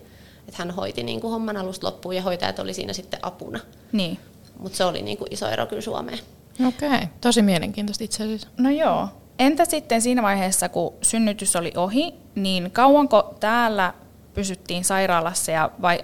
että 0.48 0.58
hän 0.58 0.72
hoiti 0.72 1.04
niin 1.04 1.22
kuin 1.22 1.32
homman 1.32 1.58
alusta 1.58 1.88
loppuun 1.88 2.16
ja 2.16 2.22
hoitajat 2.22 2.60
oli 2.60 2.74
siinä 2.74 2.94
sitten 2.94 3.20
apuna. 3.22 3.60
Niin 3.92 4.20
mutta 4.60 4.78
se 4.78 4.86
oli 4.86 5.02
niinku 5.02 5.26
iso 5.30 5.48
ero 5.50 5.66
kyllä 5.66 5.82
Suomeen. 5.82 6.20
Okei, 6.68 6.90
okay. 6.90 7.08
tosi 7.22 7.42
mielenkiintoista 7.42 8.04
itse 8.04 8.24
asiassa. 8.24 8.48
No 8.58 8.70
joo. 8.70 9.08
Entä 9.40 9.66
sitten 9.66 10.02
siinä 10.02 10.24
vaiheessa, 10.24 10.70
kun 10.70 10.94
synnytys 11.02 11.56
oli 11.56 11.74
ohi, 11.76 12.14
niin 12.36 12.72
kauanko 12.72 13.36
täällä 13.40 13.94
pysyttiin 14.34 14.84
sairaalassa 14.84 15.52
ja 15.52 15.72
vai 15.82 16.04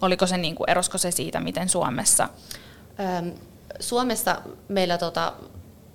oliko 0.00 0.26
se 0.26 0.36
niinku, 0.36 0.64
erosko 0.64 0.98
se 0.98 1.10
siitä, 1.10 1.40
miten 1.40 1.68
Suomessa? 1.68 2.28
Öm, 3.18 3.32
Suomessa 3.80 4.36
meillä 4.68 4.98
tota, 4.98 5.32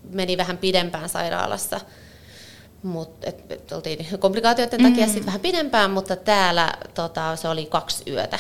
meni 0.10 0.38
vähän 0.38 0.57
pidempään 0.57 1.10
sairaalassa, 1.10 1.79
mutta 2.83 3.27
et, 3.29 3.51
et, 3.51 3.71
oltiin 3.71 4.07
komplikaatioiden 4.19 4.83
takia 4.83 5.05
mm. 5.05 5.12
sitten 5.12 5.25
vähän 5.25 5.41
pidempään, 5.41 5.91
mutta 5.91 6.15
täällä 6.15 6.74
tota, 6.93 7.36
se 7.36 7.48
oli 7.48 7.65
kaksi 7.65 8.03
yötä. 8.12 8.39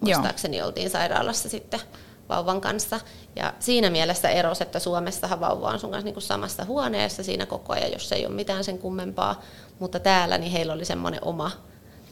Muistaakseni 0.00 0.62
oltiin 0.62 0.90
sairaalassa 0.90 1.48
sitten 1.48 1.80
vauvan 2.28 2.60
kanssa. 2.60 3.00
Ja 3.36 3.54
siinä 3.58 3.90
mielessä 3.90 4.28
eros, 4.28 4.60
että 4.60 4.78
Suomessahan 4.78 5.40
vauva 5.40 5.68
on 5.68 5.80
sun 5.80 5.90
kanssa 5.90 6.04
niin 6.04 6.14
kuin 6.14 6.22
samassa 6.22 6.64
huoneessa 6.64 7.22
siinä 7.22 7.46
koko 7.46 7.72
ajan, 7.72 7.92
jos 7.92 8.12
ei 8.12 8.26
ole 8.26 8.34
mitään 8.34 8.64
sen 8.64 8.78
kummempaa. 8.78 9.42
Mutta 9.78 10.00
täällä 10.00 10.38
niin 10.38 10.52
heillä 10.52 10.72
oli 10.72 10.84
semmoinen 10.84 11.24
oma 11.24 11.50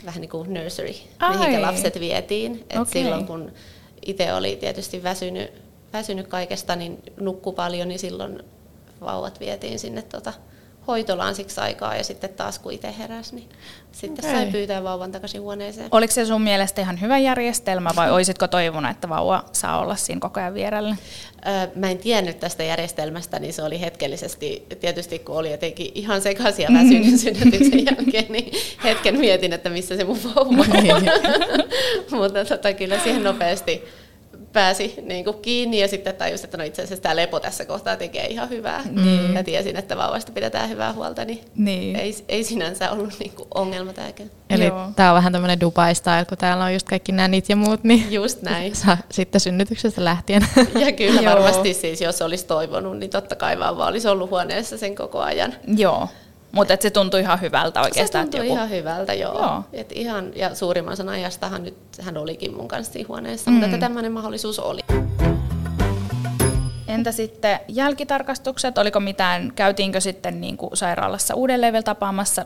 vähän 0.04 0.20
niin 0.20 0.30
kuin 0.30 0.54
nursery, 0.54 0.94
Ai. 1.18 1.38
mihin 1.38 1.62
lapset 1.62 2.00
vietiin. 2.00 2.66
Et 2.70 2.78
okay. 2.78 2.92
Silloin 2.92 3.26
kun 3.26 3.52
itse 4.06 4.32
oli 4.32 4.56
tietysti 4.56 5.02
väsynyt, 5.02 5.52
väsynyt 5.92 6.26
kaikesta, 6.26 6.76
niin 6.76 7.02
nukku 7.20 7.52
paljon, 7.52 7.88
niin 7.88 7.99
silloin 7.99 8.42
vauvat 9.00 9.40
vietiin 9.40 9.78
sinne 9.78 10.02
tota, 10.02 10.32
hoitolaan 10.87 11.35
siksi 11.35 11.61
aikaa 11.61 11.97
ja 11.97 12.05
sitten 12.05 12.31
taas 12.31 12.59
kun 12.59 12.73
itse 12.73 12.95
heräsi, 12.99 13.35
niin 13.35 13.49
sitten 13.93 14.25
okay. 14.25 14.37
sai 14.37 14.52
pyytää 14.52 14.83
vauvan 14.83 15.12
takaisin 15.12 15.40
huoneeseen. 15.40 15.88
Oliko 15.90 16.12
se 16.12 16.26
sun 16.26 16.43
mielestä 16.43 16.81
ihan 16.81 17.00
hyvä 17.00 17.19
järjestelmä 17.19 17.90
vai 17.97 18.11
olisitko 18.11 18.49
toivonut, 18.49 18.90
että 18.90 19.09
vauva 19.09 19.45
saa 19.52 19.81
olla 19.81 19.97
siinä 19.97 20.21
koko 20.21 20.40
ajan 20.40 20.55
vierellä? 20.55 20.97
Öö, 21.47 21.66
mä 21.75 21.90
en 21.90 21.99
tiennyt 21.99 22.40
tästä 22.40 22.62
järjestelmästä, 22.62 23.38
niin 23.38 23.52
se 23.52 23.62
oli 23.62 23.81
hetkellisesti, 23.81 24.66
tietysti 24.81 25.19
kun 25.19 25.37
oli 25.37 25.50
jotenkin 25.50 25.90
ihan 25.95 26.23
sekaisin 26.23 26.62
ja 26.62 26.69
väsynyt 26.73 27.21
synnytyksen 27.21 27.85
jälkeen, 27.87 28.33
niin 28.33 28.52
hetken 28.85 29.19
mietin, 29.19 29.52
että 29.52 29.71
missä 29.71 29.97
se 29.97 30.05
mun 30.05 30.19
vauva 30.25 30.40
on. 30.40 30.83
Niin. 30.83 31.11
Mutta 32.21 32.45
tota, 32.45 32.73
kyllä 32.73 32.99
siihen 32.99 33.25
nopeasti 33.25 33.85
pääsi 34.56 34.94
niin 35.02 35.25
kuin 35.25 35.36
kiinni 35.42 35.80
ja 35.80 35.88
sitten 35.88 36.14
tajusin, 36.14 36.44
että 36.44 36.56
no 36.56 36.64
itse 36.64 36.82
asiassa 36.82 37.02
tämä 37.02 37.16
lepo 37.16 37.40
tässä 37.40 37.64
kohtaa 37.64 37.96
tekee 37.96 38.26
ihan 38.26 38.48
hyvää. 38.48 38.82
Mm. 38.90 39.34
Ja 39.34 39.44
tiesin, 39.44 39.76
että 39.76 39.96
vauvasta 39.96 40.32
pidetään 40.32 40.70
hyvää 40.70 40.92
huolta, 40.92 41.25
niin, 41.25 41.40
niin. 41.56 41.96
Ei, 41.96 42.14
ei 42.28 42.44
sinänsä 42.44 42.90
ollut 42.90 43.14
niin 43.18 43.32
kuin 43.32 43.48
ongelma 43.54 43.92
tämäkään. 43.92 44.30
Eli 44.50 44.72
tämä 44.96 45.10
on 45.10 45.16
vähän 45.16 45.32
tämmöinen 45.32 45.60
Dubai-style, 45.60 46.25
kun 46.28 46.38
täällä 46.38 46.64
on 46.64 46.72
just 46.72 46.88
kaikki 46.88 47.12
nänit 47.12 47.48
ja 47.48 47.56
muut, 47.56 47.84
niin 47.84 48.12
just 48.12 48.42
näin. 48.42 48.76
Saa 48.86 48.98
sitten 49.10 49.40
synnytyksestä 49.40 50.04
lähtien. 50.04 50.46
Ja 50.86 50.92
kyllä 50.92 51.30
varmasti 51.30 51.75
siis, 51.75 52.00
jos 52.00 52.22
olisi 52.22 52.46
toivonut, 52.46 52.98
niin 52.98 53.10
totta 53.10 53.36
kai 53.36 53.58
vauva 53.58 53.86
olisi 53.86 54.08
ollut 54.08 54.30
huoneessa 54.30 54.78
sen 54.78 54.94
koko 54.94 55.20
ajan. 55.20 55.54
Joo. 55.76 56.08
Mutta 56.56 56.76
se 56.80 56.90
tuntui 56.90 57.20
ihan 57.20 57.40
hyvältä 57.40 57.80
oikeastaan. 57.80 58.25
Se 58.25 58.30
tuntui 58.30 58.46
joku... 58.46 58.56
ihan 58.56 58.70
hyvältä, 58.70 59.14
joo. 59.14 59.38
joo. 59.38 59.62
Et 59.72 59.92
ihan, 59.92 60.32
ja 60.36 60.54
suurimman 60.54 60.92
osan 60.92 61.08
ajastahan 61.08 61.62
nyt 61.62 61.76
hän 62.00 62.16
olikin 62.16 62.56
mun 62.56 62.68
kanssa 62.68 62.98
huoneessa, 63.08 63.50
mm. 63.50 63.56
mutta 63.56 63.78
tämmöinen 63.78 64.12
mahdollisuus 64.12 64.58
oli. 64.58 64.80
Entä 66.88 67.12
sitten 67.12 67.60
jälkitarkastukset? 67.68 68.78
Oliko 68.78 69.00
mitään, 69.00 69.52
käytiinkö 69.54 70.00
sitten 70.00 70.40
niin 70.40 70.56
kuin 70.56 70.76
sairaalassa 70.76 71.34
uudelleen 71.34 71.72
vielä 71.72 71.82
tapaamassa 71.82 72.44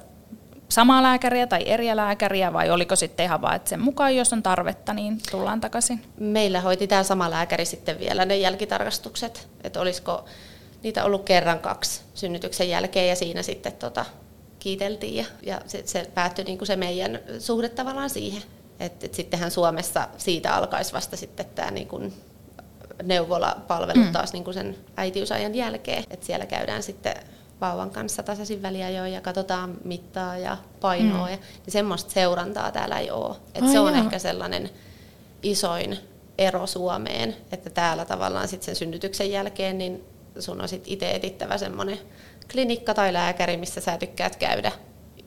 samaa 0.68 1.02
lääkäriä 1.02 1.46
tai 1.46 1.62
eri 1.66 1.96
lääkäriä 1.96 2.52
vai 2.52 2.70
oliko 2.70 2.96
sitten 2.96 3.24
ihan 3.24 3.42
vaan, 3.42 3.56
että 3.56 3.68
sen 3.68 3.80
mukaan, 3.80 4.16
jos 4.16 4.32
on 4.32 4.42
tarvetta, 4.42 4.92
niin 4.92 5.18
tullaan 5.30 5.60
takaisin? 5.60 6.02
Meillä 6.18 6.60
hoiti 6.60 6.86
tämä 6.86 7.02
sama 7.02 7.30
lääkäri 7.30 7.64
sitten 7.64 7.98
vielä 7.98 8.24
ne 8.24 8.36
jälkitarkastukset, 8.36 9.48
että 9.64 9.80
olisiko 9.80 10.24
niitä 10.82 11.04
ollut 11.04 11.25
kerran 11.25 11.58
kaksi 11.58 12.00
synnytyksen 12.14 12.68
jälkeen 12.68 13.08
ja 13.08 13.16
siinä 13.16 13.42
sitten 13.42 13.72
tota, 13.72 14.04
kiiteltiin 14.58 15.16
ja, 15.16 15.25
ja 15.42 15.60
se, 15.66 15.82
se 15.87 16.10
päättyi 16.14 16.44
niin 16.44 16.58
kuin 16.58 16.66
se 16.66 16.76
meidän 16.76 17.18
suhde 17.38 17.68
tavallaan 17.68 18.10
siihen. 18.10 18.42
Et, 18.80 19.04
et 19.04 19.14
sittenhän 19.14 19.50
Suomessa 19.50 20.08
siitä 20.16 20.54
alkaisi 20.54 20.92
vasta 20.92 21.16
sitten 21.16 21.46
tämä 21.54 21.70
niin 21.70 21.88
kuin 21.88 22.14
neuvolapalvelu 23.02 24.04
mm. 24.04 24.12
taas 24.12 24.32
niin 24.32 24.44
kuin 24.44 24.54
sen 24.54 24.76
äitiysajan 24.96 25.54
jälkeen. 25.54 26.04
Et 26.10 26.22
siellä 26.22 26.46
käydään 26.46 26.82
sitten 26.82 27.14
vauvan 27.60 27.90
kanssa 27.90 28.22
tasaisin 28.22 28.62
väliajoin 28.62 29.12
ja 29.12 29.20
katsotaan 29.20 29.76
mittaa 29.84 30.38
ja 30.38 30.56
painoa. 30.80 31.26
Mm. 31.26 31.32
Ja, 31.32 31.37
niin 31.37 31.72
semmoista 31.72 32.10
seurantaa 32.10 32.72
täällä 32.72 32.99
ei 32.99 33.10
ole. 33.10 33.37
Et 33.54 33.68
se 33.72 33.80
on 33.80 33.94
joo. 33.94 34.04
ehkä 34.04 34.18
sellainen 34.18 34.70
isoin 35.42 35.99
ero 36.38 36.66
Suomeen, 36.66 37.37
että 37.52 37.70
täällä 37.70 38.04
tavallaan 38.04 38.49
sitten 38.49 38.66
sen 38.66 38.76
synnytyksen 38.76 39.30
jälkeen 39.30 39.78
niin 39.78 40.04
sun 40.38 40.60
on 40.60 40.68
sitten 40.68 40.92
itse 40.92 41.10
etittävä 41.10 41.58
semmoinen 41.58 41.99
klinikka 42.52 42.94
tai 42.94 43.12
lääkäri, 43.12 43.56
missä 43.56 43.80
sä 43.80 43.99
tykkäät 43.99 44.37
käydä. 44.37 44.72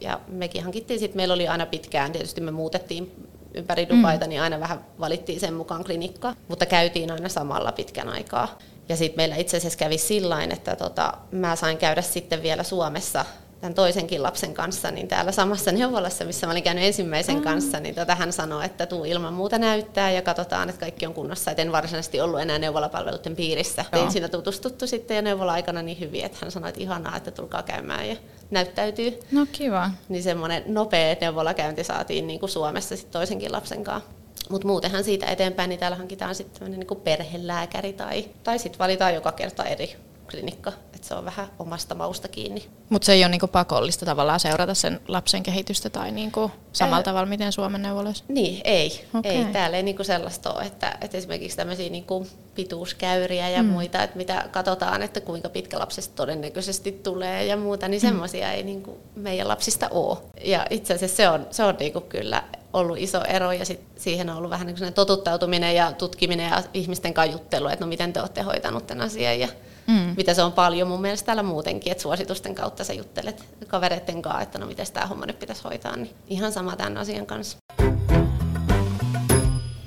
Ja 0.01 0.19
mekin 0.27 0.63
hankittiin 0.63 0.99
sitten, 0.99 1.17
meillä 1.17 1.33
oli 1.33 1.47
aina 1.47 1.65
pitkään, 1.65 2.11
tietysti 2.11 2.41
me 2.41 2.51
muutettiin 2.51 3.27
ympäri 3.53 3.89
Dubaita, 3.89 4.25
mm. 4.25 4.29
niin 4.29 4.41
aina 4.41 4.59
vähän 4.59 4.85
valittiin 4.99 5.39
sen 5.39 5.53
mukaan 5.53 5.83
klinikka, 5.83 6.35
mutta 6.47 6.65
käytiin 6.65 7.11
aina 7.11 7.29
samalla 7.29 7.71
pitkän 7.71 8.09
aikaa. 8.09 8.57
Ja 8.89 8.97
sitten 8.97 9.17
meillä 9.17 9.35
itse 9.35 9.57
asiassa 9.57 9.79
kävi 9.79 9.97
sillä 9.97 10.43
että 10.43 10.75
tota, 10.75 11.13
mä 11.31 11.55
sain 11.55 11.77
käydä 11.77 12.01
sitten 12.01 12.43
vielä 12.43 12.63
Suomessa 12.63 13.25
tämän 13.63 13.73
toisenkin 13.73 14.23
lapsen 14.23 14.53
kanssa, 14.53 14.91
niin 14.91 15.07
täällä 15.07 15.31
samassa 15.31 15.71
neuvolassa, 15.71 16.25
missä 16.25 16.47
mä 16.47 16.51
olin 16.51 16.63
käynyt 16.63 16.83
ensimmäisen 16.83 17.35
mm. 17.35 17.41
kanssa, 17.41 17.79
niin 17.79 17.95
tota 17.95 18.15
hän 18.15 18.33
sanoi, 18.33 18.65
että 18.65 18.85
tuu 18.85 19.05
ilman 19.05 19.33
muuta 19.33 19.57
näyttää 19.57 20.11
ja 20.11 20.21
katsotaan, 20.21 20.69
että 20.69 20.79
kaikki 20.79 21.05
on 21.05 21.13
kunnossa. 21.13 21.51
Et 21.51 21.59
en 21.59 21.71
varsinaisesti 21.71 22.21
ollut 22.21 22.41
enää 22.41 22.59
neuvolapalveluiden 22.59 23.35
piirissä. 23.35 23.85
Tein 23.91 24.11
siinä 24.11 24.27
tutustuttu 24.27 24.87
sitten 24.87 25.15
jo 25.15 25.21
neuvola-aikana 25.21 25.81
niin 25.81 25.99
hyvin, 25.99 26.25
että 26.25 26.37
hän 26.41 26.51
sanoi, 26.51 26.69
että 26.69 26.81
ihanaa, 26.81 27.17
että 27.17 27.31
tulkaa 27.31 27.63
käymään 27.63 28.09
ja 28.09 28.15
näyttäytyy. 28.51 29.19
No 29.31 29.45
kiva. 29.51 29.89
Niin 30.09 30.23
semmoinen 30.23 30.63
nopea 30.67 31.15
neuvolakäynti 31.21 31.83
saatiin 31.83 32.27
niin 32.27 32.39
kuin 32.39 32.49
Suomessa 32.49 32.95
sitten 32.95 33.13
toisenkin 33.13 33.51
lapsen 33.51 33.83
kanssa. 33.83 34.09
Mutta 34.49 34.67
muutenhan 34.67 35.03
siitä 35.03 35.25
eteenpäin, 35.25 35.69
niin 35.69 35.79
täällä 35.79 35.97
hankitaan 35.97 36.35
sitten 36.35 36.71
niin 36.71 37.01
perhelääkäri 37.03 37.93
tai, 37.93 38.25
tai 38.43 38.59
sitten 38.59 38.79
valitaan 38.79 39.13
joka 39.13 39.31
kerta 39.31 39.63
eri 39.63 39.95
klinikka 40.31 40.71
että 41.03 41.09
se 41.09 41.15
on 41.15 41.25
vähän 41.25 41.47
omasta 41.59 41.95
mausta 41.95 42.27
kiinni. 42.27 42.63
Mutta 42.89 43.05
se 43.05 43.13
ei 43.13 43.23
ole 43.23 43.29
niinku 43.29 43.47
pakollista 43.47 44.05
tavallaan 44.05 44.39
seurata 44.39 44.73
sen 44.73 44.99
lapsen 45.07 45.43
kehitystä 45.43 45.89
tai 45.89 46.11
niinku 46.11 46.51
samalla 46.73 46.97
Ää... 46.97 47.03
tavalla, 47.03 47.25
miten 47.25 47.51
Suomen 47.51 47.81
neuvoloissa? 47.81 48.23
Niin, 48.27 48.61
ei. 48.63 49.05
Okay. 49.13 49.31
ei. 49.31 49.45
Täällä 49.45 49.77
ei 49.77 49.83
niinku 49.83 50.03
sellaista 50.03 50.53
ole, 50.53 50.63
että, 50.63 50.97
että 51.01 51.17
esimerkiksi 51.17 51.57
tämmöisiä 51.57 51.89
niinku 51.89 52.27
pituuskäyriä 52.55 53.49
ja 53.49 53.63
mm. 53.63 53.69
muita, 53.69 54.03
että 54.03 54.17
mitä 54.17 54.45
katsotaan, 54.51 55.01
että 55.01 55.21
kuinka 55.21 55.49
pitkä 55.49 55.79
lapsesta 55.79 56.15
todennäköisesti 56.15 56.91
tulee 56.91 57.45
ja 57.45 57.57
muuta, 57.57 57.87
niin 57.87 58.01
mm. 58.01 58.07
semmoisia 58.07 58.51
ei 58.51 58.63
niinku 58.63 58.97
meidän 59.15 59.47
lapsista 59.47 59.89
ole. 59.91 60.17
Ja 60.45 60.65
itse 60.69 60.93
asiassa 60.93 61.17
se 61.17 61.29
on, 61.29 61.47
se 61.51 61.63
on 61.63 61.75
niinku 61.79 62.01
kyllä 62.01 62.43
ollut 62.73 62.97
iso 62.97 63.23
ero 63.23 63.51
ja 63.51 63.65
sit 63.65 63.79
siihen 63.97 64.29
on 64.29 64.37
ollut 64.37 64.51
vähän 64.51 64.67
niin 64.67 64.93
totuttautuminen 64.93 65.75
ja 65.75 65.91
tutkiminen 65.91 66.49
ja 66.49 66.63
ihmisten 66.73 67.13
kajuttelu, 67.13 67.67
että 67.67 67.85
no 67.85 67.89
miten 67.89 68.13
te 68.13 68.21
olette 68.21 68.41
hoitanut 68.41 68.87
tämän 68.87 69.05
asian 69.05 69.39
ja 69.39 69.47
mm. 69.87 70.13
mitä 70.17 70.33
se 70.33 70.43
on 70.43 70.51
paljon 70.51 70.87
mun 70.87 71.01
mielestä 71.01 71.25
täällä 71.25 71.43
muutenkin, 71.43 71.91
että 71.91 72.01
suositusten 72.01 72.55
kautta 72.55 72.83
sä 72.83 72.93
juttelet 72.93 73.45
kavereiden 73.67 74.21
kanssa, 74.21 74.41
että 74.41 74.59
no 74.59 74.65
miten 74.65 74.85
tämä 74.93 75.05
homma 75.05 75.25
nyt 75.25 75.39
pitäisi 75.39 75.63
hoitaa, 75.63 75.95
niin 75.95 76.15
ihan 76.27 76.51
sama 76.51 76.75
tämän 76.75 76.97
asian 76.97 77.25
kanssa. 77.25 77.57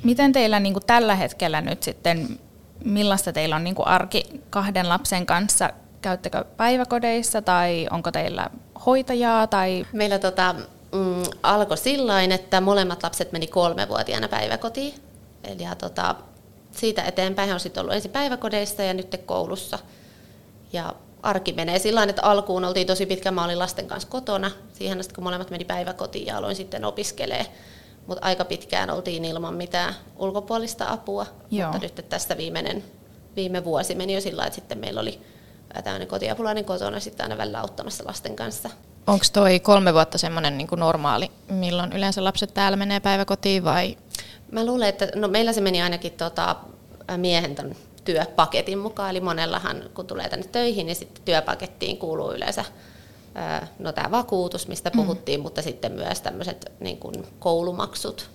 Miten 0.02 0.32
teillä 0.32 0.60
niin 0.60 0.72
kuin 0.72 0.86
tällä 0.86 1.14
hetkellä 1.14 1.60
nyt 1.60 1.82
sitten, 1.82 2.38
millaista 2.84 3.32
teillä 3.32 3.56
on 3.56 3.64
niin 3.64 3.74
kuin 3.74 3.88
arki 3.88 4.22
kahden 4.50 4.88
lapsen 4.88 5.26
kanssa? 5.26 5.70
Käyttekö 6.02 6.44
päiväkodeissa 6.44 7.42
tai 7.42 7.86
onko 7.90 8.12
teillä 8.12 8.50
hoitajaa? 8.86 9.46
Tai... 9.46 9.86
Meillä 9.92 10.18
tota, 10.18 10.54
mm, 10.92 11.22
alkoi 11.42 11.78
sillain, 11.78 12.32
että 12.32 12.60
molemmat 12.60 13.02
lapset 13.02 13.32
meni 13.32 13.46
kolmevuotiaana 13.46 14.28
päiväkotiin. 14.28 14.94
Eli 15.44 15.62
ja, 15.62 15.74
tota, 15.74 16.14
siitä 16.76 17.02
eteenpäin 17.02 17.52
on 17.52 17.61
sitten 17.61 17.80
ollut 17.80 17.95
ensin 17.95 18.11
päiväkodeissa 18.11 18.83
ja 18.83 18.95
nyt 18.95 19.21
koulussa. 19.26 19.78
Ja 20.73 20.95
arki 21.23 21.52
menee 21.52 21.78
sillä 21.78 22.02
että 22.02 22.23
alkuun 22.23 22.64
oltiin 22.64 22.87
tosi 22.87 23.06
pitkä, 23.06 23.30
mä 23.30 23.45
olin 23.45 23.59
lasten 23.59 23.87
kanssa 23.87 24.09
kotona, 24.09 24.50
siihen 24.73 25.00
asti 25.00 25.14
kun 25.14 25.25
molemmat 25.25 25.50
meni 25.50 25.64
päiväkotiin 25.64 26.26
ja 26.26 26.37
aloin 26.37 26.56
sitten 26.56 26.85
opiskelee. 26.85 27.47
Mutta 28.06 28.26
aika 28.26 28.45
pitkään 28.45 28.90
oltiin 28.90 29.25
ilman 29.25 29.54
mitään 29.54 29.95
ulkopuolista 30.16 30.92
apua, 30.92 31.26
Joo. 31.50 31.73
mutta 31.73 31.87
nyt 31.87 32.09
tästä 32.09 32.37
viimeinen, 32.37 32.85
viime 33.37 33.64
vuosi 33.64 33.95
meni 33.95 34.14
jo 34.14 34.21
sillä 34.21 34.47
että 34.47 34.54
sitten 34.54 34.78
meillä 34.78 35.00
oli 35.00 35.21
tämmöinen 35.85 36.09
kotiapulainen 36.09 36.64
kotona 36.64 37.00
sitten 37.00 37.25
aina 37.25 37.38
välillä 37.38 37.61
auttamassa 37.61 38.04
lasten 38.06 38.37
kanssa. 38.37 38.71
Onko 39.06 39.25
toi 39.32 39.60
kolme 39.60 39.94
vuotta 39.94 40.18
semmoinen 40.18 40.58
niin 40.58 40.68
normaali, 40.76 41.30
milloin 41.48 41.92
yleensä 41.92 42.25
lapset 42.25 42.54
täällä 42.54 42.76
menee 42.76 43.00
päiväkotiin 43.00 43.64
vai 43.64 43.96
Mä 44.52 44.66
luulen, 44.66 44.88
että 44.88 45.08
no 45.14 45.28
meillä 45.28 45.52
se 45.52 45.60
meni 45.60 45.82
ainakin 45.82 46.12
tota, 46.12 46.56
miehen 47.16 47.54
ton 47.54 47.75
työpaketin 48.04 48.78
mukaan, 48.78 49.10
eli 49.10 49.20
monellahan 49.20 49.82
kun 49.94 50.06
tulee 50.06 50.28
tänne 50.28 50.46
töihin, 50.46 50.86
niin 50.86 50.96
sitten 50.96 51.25
työpakettiin 51.25 51.98
kuuluu 51.98 52.32
yleensä 52.32 52.64
no 53.78 53.92
tämä 53.92 54.10
vakuutus, 54.10 54.68
mistä 54.68 54.90
mm. 54.90 54.96
puhuttiin, 54.96 55.40
mm. 55.40 55.42
mutta 55.42 55.62
sitten 55.62 55.92
myös 55.92 56.20
tämmöiset 56.20 56.72
niin 56.80 56.98
kuin 56.98 57.14
koulumaksut, 57.38 58.30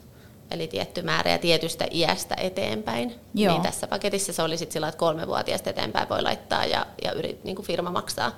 eli 0.51 0.67
tietty 0.67 1.01
määrä 1.01 1.31
ja 1.31 1.37
tietystä 1.37 1.87
iästä 1.91 2.35
eteenpäin. 2.37 3.15
Joo. 3.33 3.53
Niin 3.53 3.63
tässä 3.63 3.87
paketissa 3.87 4.33
se 4.33 4.41
oli 4.41 4.57
sitten 4.57 4.73
sillä, 4.73 4.87
että 4.87 4.99
kolmevuotiaasta 4.99 5.69
eteenpäin 5.69 6.09
voi 6.09 6.21
laittaa 6.21 6.65
ja, 6.65 6.85
ja 7.03 7.11
yrit, 7.11 7.43
niin 7.43 7.55
kuin 7.55 7.65
firma 7.65 7.91
maksaa. 7.91 8.31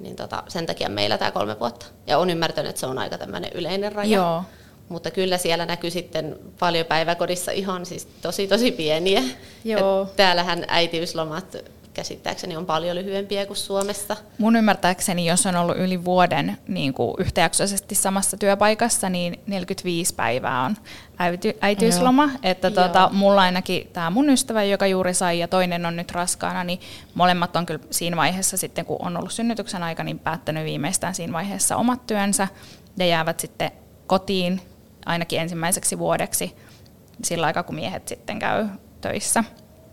Niin 0.00 0.16
tota, 0.16 0.42
sen 0.48 0.66
takia 0.66 0.88
meillä 0.88 1.18
tämä 1.18 1.30
kolme 1.30 1.60
vuotta. 1.60 1.86
Ja 2.06 2.18
on 2.18 2.30
ymmärtänyt, 2.30 2.70
että 2.70 2.80
se 2.80 2.86
on 2.86 2.98
aika 2.98 3.18
tämmöinen 3.18 3.50
yleinen 3.54 3.92
raja. 3.92 4.16
Joo. 4.16 4.42
Mutta 4.88 5.10
kyllä 5.10 5.38
siellä 5.38 5.66
näkyy 5.66 5.90
sitten 5.90 6.38
paljon 6.58 6.86
päiväkodissa 6.86 7.52
ihan 7.52 7.86
siis 7.86 8.08
tosi 8.22 8.46
tosi 8.46 8.72
pieniä. 8.72 9.22
Joo. 9.64 10.08
täällähän 10.16 10.64
äitiyslomat 10.68 11.56
käsittääkseni 11.96 12.56
on 12.56 12.66
paljon 12.66 12.96
lyhyempiä 12.96 13.46
kuin 13.46 13.56
Suomessa. 13.56 14.16
Mun 14.38 14.56
ymmärtääkseni, 14.56 15.26
jos 15.26 15.46
on 15.46 15.56
ollut 15.56 15.76
yli 15.76 16.04
vuoden 16.04 16.58
niin 16.68 16.94
kuin 16.94 17.14
yhtäjaksoisesti 17.18 17.94
samassa 17.94 18.36
työpaikassa, 18.36 19.08
niin 19.08 19.40
45 19.46 20.14
päivää 20.14 20.62
on 20.62 20.76
äity, 21.18 21.52
äitiysloma. 21.60 22.22
Joo. 22.24 22.38
Että 22.42 22.70
tuota, 22.70 23.10
mulla 23.12 23.40
ainakin 23.40 23.90
tämä 23.92 24.10
mun 24.10 24.30
ystävä, 24.30 24.64
joka 24.64 24.86
juuri 24.86 25.14
sai, 25.14 25.38
ja 25.38 25.48
toinen 25.48 25.86
on 25.86 25.96
nyt 25.96 26.12
raskaana, 26.12 26.64
niin 26.64 26.80
molemmat 27.14 27.56
on 27.56 27.66
kyllä 27.66 27.80
siinä 27.90 28.16
vaiheessa 28.16 28.56
sitten, 28.56 28.86
kun 28.86 28.96
on 29.00 29.16
ollut 29.16 29.32
synnytyksen 29.32 29.82
aika, 29.82 30.04
niin 30.04 30.18
päättänyt 30.18 30.64
viimeistään 30.64 31.14
siinä 31.14 31.32
vaiheessa 31.32 31.76
omat 31.76 32.06
työnsä 32.06 32.48
ja 32.96 33.06
jäävät 33.06 33.40
sitten 33.40 33.70
kotiin 34.06 34.60
ainakin 35.06 35.40
ensimmäiseksi 35.40 35.98
vuodeksi 35.98 36.56
sillä 37.24 37.46
aikaa, 37.46 37.62
kun 37.62 37.74
miehet 37.74 38.08
sitten 38.08 38.38
käy 38.38 38.66
töissä. 39.00 39.44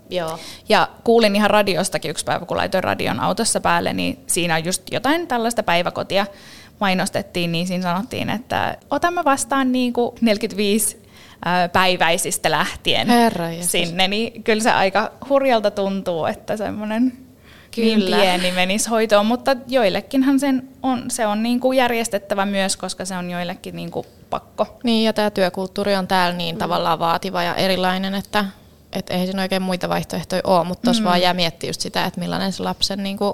Joo. 0.10 0.40
Ja 0.70 0.90
kuulin 1.04 1.36
ihan 1.36 1.50
radiostakin 1.50 2.12
yksi 2.12 2.26
päivä, 2.26 2.46
kun 2.46 2.58
laitoin 2.58 2.84
radion 2.84 3.20
autossa 3.20 3.60
päälle, 3.60 3.94
niin 3.94 4.20
siinä 4.28 4.56
on 4.56 4.66
just 4.66 4.82
jotain 4.92 5.28
tällaista 5.28 5.64
päiväkotia 5.64 6.26
mainostettiin, 6.80 7.52
niin 7.52 7.68
siinä 7.68 7.84
sanottiin, 7.84 8.30
että 8.30 8.78
otamme 8.90 9.24
vastaan 9.26 9.72
niin 9.72 9.94
kuin 9.94 10.16
45 10.22 11.04
päiväisistä 11.74 12.52
lähtien 12.52 13.08
Herra 13.08 13.46
sinne, 13.62 14.08
niin 14.08 14.44
kyllä 14.44 14.64
se 14.64 14.72
aika 14.72 15.12
hurjalta 15.30 15.72
tuntuu, 15.72 16.26
että 16.26 16.58
semmoinen 16.58 17.14
niin 17.76 18.00
Kyllä. 18.00 18.18
niin 18.18 18.22
pieni 18.22 18.52
menisi 18.52 18.90
hoitoon, 18.90 19.26
mutta 19.26 19.56
joillekinhan 19.68 20.40
sen 20.40 20.70
on, 20.84 21.04
se 21.12 21.28
on 21.28 21.44
niin 21.44 21.60
kuin 21.60 21.78
järjestettävä 21.78 22.46
myös, 22.46 22.78
koska 22.78 23.06
se 23.06 23.18
on 23.18 23.30
joillekin 23.30 23.76
niin 23.76 23.92
kuin 23.92 24.08
pakko. 24.30 24.78
Niin, 24.84 25.06
ja 25.06 25.14
tämä 25.14 25.30
työkulttuuri 25.30 25.96
on 25.96 26.08
täällä 26.08 26.38
niin 26.38 26.56
mm. 26.56 26.60
tavallaan 26.60 27.00
vaativa 27.00 27.44
ja 27.44 27.56
erilainen, 27.56 28.16
että 28.16 28.46
et 28.94 29.10
ei 29.10 29.26
siinä 29.26 29.42
oikein 29.42 29.62
muita 29.62 29.90
vaihtoehtoja 29.90 30.42
ole, 30.44 30.64
mutta 30.64 30.82
tuossa 30.84 31.04
mm. 31.04 31.08
vaan 31.08 31.22
jää 31.22 31.34
miettiä 31.34 31.70
just 31.70 31.82
sitä, 31.82 32.06
että 32.06 32.20
millainen 32.20 32.54
se 32.54 32.64
lapsen 32.64 33.04
niin 33.04 33.18
kuin, 33.18 33.34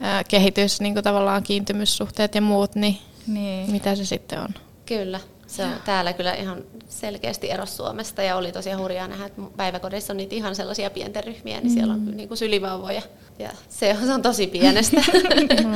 ää, 0.00 0.24
kehitys, 0.24 0.80
niin 0.80 0.94
kuin 0.94 1.04
tavallaan 1.04 1.42
kiintymyssuhteet 1.42 2.34
ja 2.34 2.40
muut, 2.40 2.74
niin, 2.74 2.98
niin 3.26 3.70
mitä 3.70 3.94
se 3.94 4.04
sitten 4.04 4.40
on. 4.40 4.48
Kyllä. 4.86 5.20
Se 5.46 5.64
on 5.64 5.72
täällä 5.84 6.12
kyllä 6.12 6.34
ihan 6.34 6.62
selkeästi 6.88 7.50
eros 7.50 7.76
Suomesta 7.76 8.22
ja 8.22 8.36
oli 8.36 8.52
tosiaan 8.52 8.80
hurjaa 8.80 9.08
nähdä, 9.08 9.26
että 9.26 9.42
päiväkodeissa 9.56 10.12
on 10.12 10.16
niitä 10.16 10.34
ihan 10.34 10.54
sellaisia 10.54 10.90
pienten 10.90 11.24
ryhmiä, 11.24 11.60
niin 11.60 11.70
mm. 11.70 11.74
siellä 11.74 11.94
on 11.94 12.00
mm. 12.00 12.16
niin 12.16 12.28
kuin 12.28 12.38
sylivauvoja 12.38 13.02
ja 13.38 13.50
se 13.68 13.96
on, 14.00 14.06
se 14.06 14.12
on 14.12 14.22
tosi 14.22 14.46
pienestä. 14.46 14.96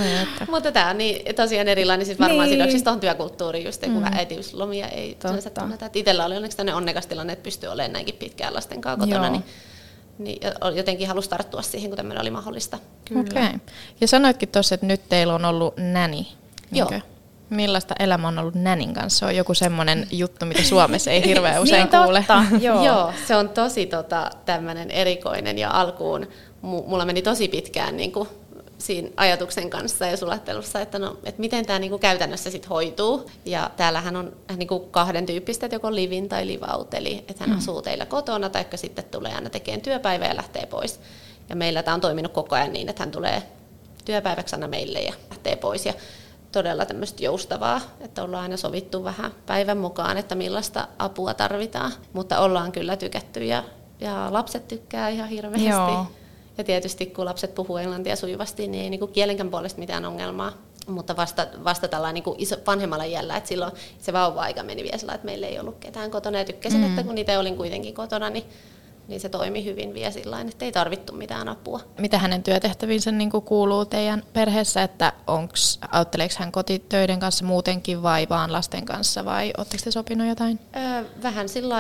Mutta 0.51 0.73
tämä 0.73 0.91
on 0.91 0.99
niin, 0.99 1.35
tosiaan 1.35 1.69
erilainen, 1.69 2.07
siis 2.07 2.19
varmaan 2.19 2.49
niin. 2.49 2.59
sidoksissa 2.59 2.85
tuohon 2.85 3.01
työkulttuuriin, 3.01 3.65
just 3.65 3.81
kun 3.81 4.03
mm. 4.03 4.13
äitiyslomia 4.13 4.89
ei 4.89 5.17
tunneta. 5.61 5.91
Itsellä 5.95 6.25
oli 6.25 6.37
onneksi 6.37 6.57
tämmöinen 6.57 6.77
onnekas 6.77 7.07
tilanne, 7.07 7.33
että 7.33 7.43
pystyy 7.43 7.69
olemaan 7.69 7.93
näinkin 7.93 8.15
pitkään 8.15 8.55
lasten 8.55 8.81
kanssa 8.81 9.07
kotona, 9.07 9.27
Joo. 9.27 9.33
niin 9.33 9.45
niin 10.19 10.41
jotenkin 10.75 11.09
halusi 11.09 11.31
tarttua 11.31 11.63
siihen, 11.63 11.91
kun 11.91 11.97
tämmöinen 11.97 12.23
oli 12.23 12.31
mahdollista. 12.31 12.79
Okei. 13.21 13.43
Okay. 13.47 13.59
Ja 14.01 14.09
sanoitkin 14.09 14.49
tuossa, 14.49 14.75
että 14.75 14.87
nyt 14.87 15.09
teillä 15.09 15.35
on 15.35 15.45
ollut 15.45 15.75
näni. 15.77 16.29
Joo. 16.73 16.91
Millaista 17.51 17.95
elämä 17.99 18.29
on 18.29 18.39
ollut 18.39 18.55
nänin 18.55 18.95
kanssa? 18.95 19.19
Se 19.19 19.25
on 19.25 19.37
joku 19.37 19.55
semmoinen 19.55 20.07
juttu, 20.13 20.47
mitä 20.47 20.63
Suomessa 20.63 21.11
ei 21.11 21.25
hirveän 21.25 21.63
usein 21.63 21.89
niin, 21.93 22.03
kuule. 22.03 22.25
Totta, 22.27 22.45
joo. 22.61 22.85
joo, 22.85 23.13
se 23.27 23.37
on 23.37 23.49
tosi 23.49 23.87
tota, 23.87 24.31
tämmöinen 24.45 24.91
erikoinen 24.91 25.59
ja 25.59 25.71
alkuun 25.71 26.27
mulla 26.63 27.05
meni 27.05 27.23
tosi 27.23 27.49
pitkään 27.49 27.97
niin 27.97 28.13
kuin, 28.13 28.29
siinä 28.79 29.09
ajatuksen 29.17 29.71
kanssa 29.71 30.07
ja 30.07 30.17
sulattelussa, 30.17 30.81
että, 30.81 30.99
no, 30.99 31.17
että 31.25 31.41
miten 31.41 31.67
tämä 31.67 31.79
niin 31.79 31.91
kuin 31.91 32.01
käytännössä 32.01 32.51
sit 32.51 32.69
hoituu. 32.69 33.31
Ja 33.45 33.71
täällähän 33.77 34.17
on 34.17 34.37
niin 34.57 34.69
kuin 34.69 34.91
kahden 34.91 35.27
tyyppistä, 35.27 35.67
että 35.67 35.77
joko 35.77 35.95
livin 35.95 36.29
tai 36.29 36.47
livaut, 36.47 36.95
eli 36.95 37.25
että 37.29 37.35
hän 37.41 37.51
mm. 37.51 37.59
asuu 37.59 37.83
teillä 37.83 38.07
kotona 38.07 38.51
tai 38.51 38.65
sitten 38.75 39.05
tulee 39.05 39.35
aina 39.35 39.51
tekemään 39.51 39.81
työpäivää 39.81 40.29
ja 40.29 40.37
lähtee 40.37 40.67
pois. 40.67 41.01
Ja 41.49 41.57
meillä 41.57 41.83
tämä 41.83 41.95
on 41.95 42.01
toiminut 42.01 42.33
koko 42.33 42.55
ajan 42.55 42.73
niin, 42.73 42.89
että 42.89 43.03
hän 43.03 43.11
tulee 43.11 43.43
työpäiväksi 44.05 44.57
aina 44.57 44.69
meille 44.69 45.01
ja 45.01 45.15
lähtee 45.31 45.57
pois. 45.57 45.87
Ja 45.87 45.95
todella 46.53 46.87
tämmöistä 46.87 47.25
joustavaa, 47.25 47.81
että 48.01 48.23
ollaan 48.23 48.43
aina 48.43 48.57
sovittu 48.57 49.05
vähän 49.05 49.33
päivän 49.47 49.79
mukaan, 49.79 50.19
että 50.19 50.35
millaista 50.35 50.89
apua 50.99 51.35
tarvitaan. 51.35 51.93
Mutta 52.13 52.41
ollaan 52.41 52.73
kyllä 52.73 52.97
tykätty 52.97 53.45
ja, 53.45 53.65
ja 54.01 54.29
lapset 54.31 54.69
tykkää 54.69 55.09
ihan 55.09 55.29
hirveästi. 55.29 55.69
Joo. 55.69 56.07
Ja 56.59 56.65
tietysti 56.65 57.07
kun 57.07 57.25
lapset 57.25 57.55
puhuu 57.55 57.77
englantia 57.77 58.17
sujuvasti, 58.17 58.69
niin 58.69 58.85
ei 58.85 58.91
niin 58.91 59.01
kuin 59.01 59.13
kielenkään 59.13 59.51
puolesta 59.51 59.79
mitään 59.79 60.05
ongelmaa. 60.05 60.53
Mutta 60.87 61.17
vasta, 61.17 61.47
vasta 61.65 61.89
tällä 61.89 62.13
niin 62.13 62.25
iso, 62.39 62.57
vanhemmalla 62.67 63.05
iällä, 63.05 63.37
että 63.37 63.49
silloin 63.49 63.73
se 63.99 64.13
vauva-aika 64.13 64.63
meni 64.63 64.83
vielä 64.83 64.99
sillä, 64.99 65.15
että 65.15 65.25
meillä 65.25 65.47
ei 65.47 65.61
ollut 65.61 65.79
ketään 65.81 66.11
kotona. 66.11 66.39
Ja 66.39 66.45
tykkäsin, 66.45 66.81
mm. 66.81 66.87
että 66.87 67.03
kun 67.03 67.15
niitä 67.15 67.41
olin 67.41 67.57
kuitenkin 67.57 67.95
kotona, 67.95 68.31
niin 68.31 68.45
niin 69.09 69.21
se 69.21 69.29
toimi 69.29 69.65
hyvin 69.65 69.95
vielä 69.95 70.11
sillä 70.11 70.41
että 70.41 70.65
ei 70.65 70.73
tarvittu 70.73 71.13
mitään 71.13 71.49
apua. 71.49 71.81
Mitä 71.99 72.19
hänen 72.19 72.43
työtehtäviinsä 72.43 73.13
niin 73.13 73.31
kuuluu 73.31 73.85
teidän 73.85 74.23
perheessä, 74.33 74.83
että 74.83 75.13
onks, 75.27 75.79
autteleeko 75.93 76.35
hän 76.39 76.53
kotitöiden 76.53 77.21
kanssa 77.21 77.45
muutenkin 77.45 78.03
vai 78.03 78.27
vaan 78.31 78.53
lasten 78.53 78.85
kanssa 78.85 79.25
vai 79.25 79.53
oletteko 79.59 79.85
te 79.85 79.91
sopinut 79.91 80.29
jotain? 80.29 80.59
Öö, 80.77 81.05
vähän 81.23 81.49
sillä 81.49 81.77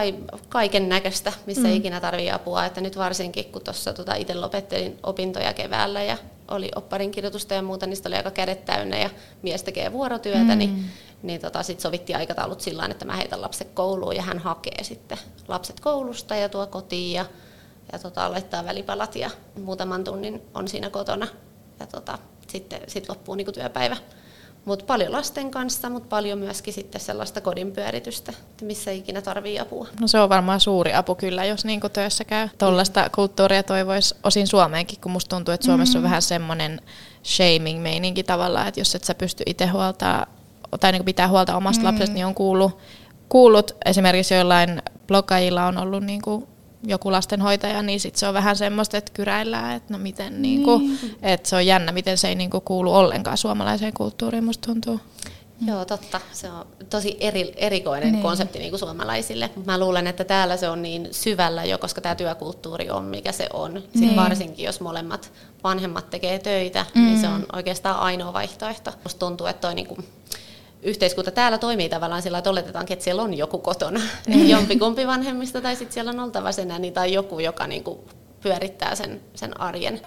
kaiken 0.48 0.88
näköistä, 0.88 1.32
missä 1.46 1.68
mm. 1.68 1.74
ikinä 1.74 2.00
tarvii 2.00 2.30
apua, 2.30 2.64
että 2.64 2.80
nyt 2.80 2.96
varsinkin 2.96 3.44
kun 3.44 3.62
tuossa 3.62 3.92
tota 3.92 4.14
itse 4.14 4.34
lopettelin 4.34 4.98
opintoja 5.02 5.52
keväällä 5.52 6.02
ja 6.02 6.16
oli 6.50 6.70
opparin 6.76 7.10
kirjoitusta 7.10 7.54
ja 7.54 7.62
muuta, 7.62 7.86
niin 7.86 7.98
oli 8.06 8.16
aika 8.16 8.30
kädet 8.30 8.64
täynnä 8.64 8.98
ja 8.98 9.10
mies 9.42 9.62
tekee 9.62 9.92
vuorotyötä, 9.92 10.54
niin 10.54 10.70
mm. 10.70 10.76
niin, 10.76 10.90
niin 11.22 11.40
tota, 11.40 11.62
sitten 11.62 11.82
sovittiin 11.82 12.16
aikataulut 12.16 12.60
sillä 12.60 12.86
että 12.86 13.04
mä 13.04 13.16
heitän 13.16 13.42
lapset 13.42 13.68
kouluun 13.74 14.16
ja 14.16 14.22
hän 14.22 14.38
hakee 14.38 14.84
sitten 14.84 15.18
lapset 15.48 15.80
koulusta 15.80 16.36
ja 16.36 16.48
tuo 16.48 16.66
kotiin 16.66 17.12
ja, 17.12 17.24
ja 17.92 17.98
tota, 17.98 18.30
laittaa 18.30 18.64
välipalat 18.64 19.16
ja 19.16 19.30
muutaman 19.62 20.04
tunnin 20.04 20.42
on 20.54 20.68
siinä 20.68 20.90
kotona 20.90 21.26
ja 21.80 21.86
tota, 21.86 22.18
sitten 22.46 22.80
sit 22.86 23.08
loppuu 23.08 23.34
niin 23.34 23.52
työpäivä. 23.52 23.96
Mutta 24.64 24.84
paljon 24.84 25.12
lasten 25.12 25.50
kanssa, 25.50 25.90
mutta 25.90 26.08
paljon 26.08 26.38
myöskin 26.38 26.74
sitten 26.74 27.00
sellaista 27.00 27.40
kodin 27.40 27.72
pyöritystä, 27.72 28.32
missä 28.62 28.90
ikinä 28.90 29.22
tarvii 29.22 29.60
apua. 29.60 29.88
No 30.00 30.08
se 30.08 30.20
on 30.20 30.28
varmaan 30.28 30.60
suuri 30.60 30.94
apu 30.94 31.14
kyllä, 31.14 31.44
jos 31.44 31.64
niin 31.64 31.80
töissä 31.92 32.24
käy. 32.24 32.48
Tuollaista 32.58 33.10
kulttuuria 33.14 33.62
toivoisi 33.62 34.14
osin 34.24 34.46
Suomeenkin, 34.46 35.00
kun 35.00 35.12
musta 35.12 35.36
tuntuu, 35.36 35.54
että 35.54 35.64
Suomessa 35.64 35.98
mm. 35.98 36.04
on 36.04 36.10
vähän 36.10 36.22
semmoinen 36.22 36.80
shaming-meininki 37.24 38.22
tavallaan, 38.22 38.68
että 38.68 38.80
jos 38.80 38.94
et 38.94 39.04
sä 39.04 39.14
pysty 39.14 39.42
itse 39.46 39.66
huoltaa 39.66 40.26
tai 40.80 40.92
niin 40.92 41.04
pitää 41.04 41.28
huolta 41.28 41.56
omasta 41.56 41.82
mm. 41.82 41.86
lapsesta, 41.86 42.14
niin 42.14 42.26
on 42.26 42.34
kuullut, 42.34 42.78
kuullut 43.28 43.76
esimerkiksi 43.84 44.34
joillain 44.34 44.82
blogajilla 45.06 45.66
on 45.66 45.78
ollut 45.78 46.04
niin 46.04 46.22
kuin 46.22 46.46
joku 46.82 47.12
lastenhoitaja, 47.12 47.82
niin 47.82 48.00
sit 48.00 48.16
se 48.16 48.28
on 48.28 48.34
vähän 48.34 48.56
semmoista, 48.56 48.96
että 48.96 49.12
kyräillään, 49.14 49.76
että 49.76 49.92
no 49.92 49.98
miten, 49.98 50.42
niin 50.42 50.62
kuin, 50.62 50.80
niin. 50.80 51.16
että 51.22 51.48
se 51.48 51.56
on 51.56 51.66
jännä, 51.66 51.92
miten 51.92 52.18
se 52.18 52.28
ei 52.28 52.34
niin 52.34 52.50
kuin 52.50 52.64
kuulu 52.64 52.94
ollenkaan 52.94 53.36
suomalaiseen 53.36 53.92
kulttuuriin, 53.92 54.44
musta 54.44 54.66
tuntuu. 54.66 55.00
Joo, 55.66 55.84
totta. 55.84 56.20
Se 56.32 56.50
on 56.50 56.66
tosi 56.90 57.16
eri, 57.20 57.54
erikoinen 57.56 58.12
niin. 58.12 58.22
konsepti 58.22 58.58
niin 58.58 58.70
kuin 58.70 58.80
suomalaisille. 58.80 59.50
Mä 59.66 59.78
luulen, 59.78 60.06
että 60.06 60.24
täällä 60.24 60.56
se 60.56 60.68
on 60.68 60.82
niin 60.82 61.08
syvällä 61.10 61.64
jo, 61.64 61.78
koska 61.78 62.00
tämä 62.00 62.14
työkulttuuri 62.14 62.90
on, 62.90 63.04
mikä 63.04 63.32
se 63.32 63.48
on. 63.52 63.74
Niin. 63.74 63.84
Sitten 63.92 64.16
varsinkin, 64.16 64.64
jos 64.64 64.80
molemmat 64.80 65.32
vanhemmat 65.64 66.10
tekee 66.10 66.38
töitä, 66.38 66.86
mm. 66.94 67.04
niin 67.04 67.20
se 67.20 67.28
on 67.28 67.46
oikeastaan 67.52 67.98
ainoa 67.98 68.32
vaihtoehto. 68.32 68.92
Musta 69.04 69.18
tuntuu, 69.18 69.46
että 69.46 69.60
toi 69.60 69.74
niin 69.74 69.86
kuin 69.86 70.08
yhteiskunta 70.82 71.30
täällä 71.30 71.58
toimii 71.58 71.88
tavallaan 71.88 72.22
sillä, 72.22 72.38
että 72.38 72.50
oletetaankin, 72.50 72.92
että 72.94 73.04
siellä 73.04 73.22
on 73.22 73.34
joku 73.34 73.58
kotona, 73.58 74.00
mm. 74.28 74.46
jompikumpi 74.46 75.06
vanhemmista, 75.06 75.60
tai 75.60 75.76
sitten 75.76 75.94
siellä 75.94 76.10
on 76.10 76.20
oltava 76.20 76.52
sen 76.52 76.70
ääni 76.70 76.90
tai 76.90 77.12
joku, 77.12 77.38
joka 77.38 77.66
niin 77.66 77.84
kuin 77.84 77.98
pyörittää 78.40 78.94
sen, 78.94 79.20
sen 79.34 79.60
arjen. 79.60 80.00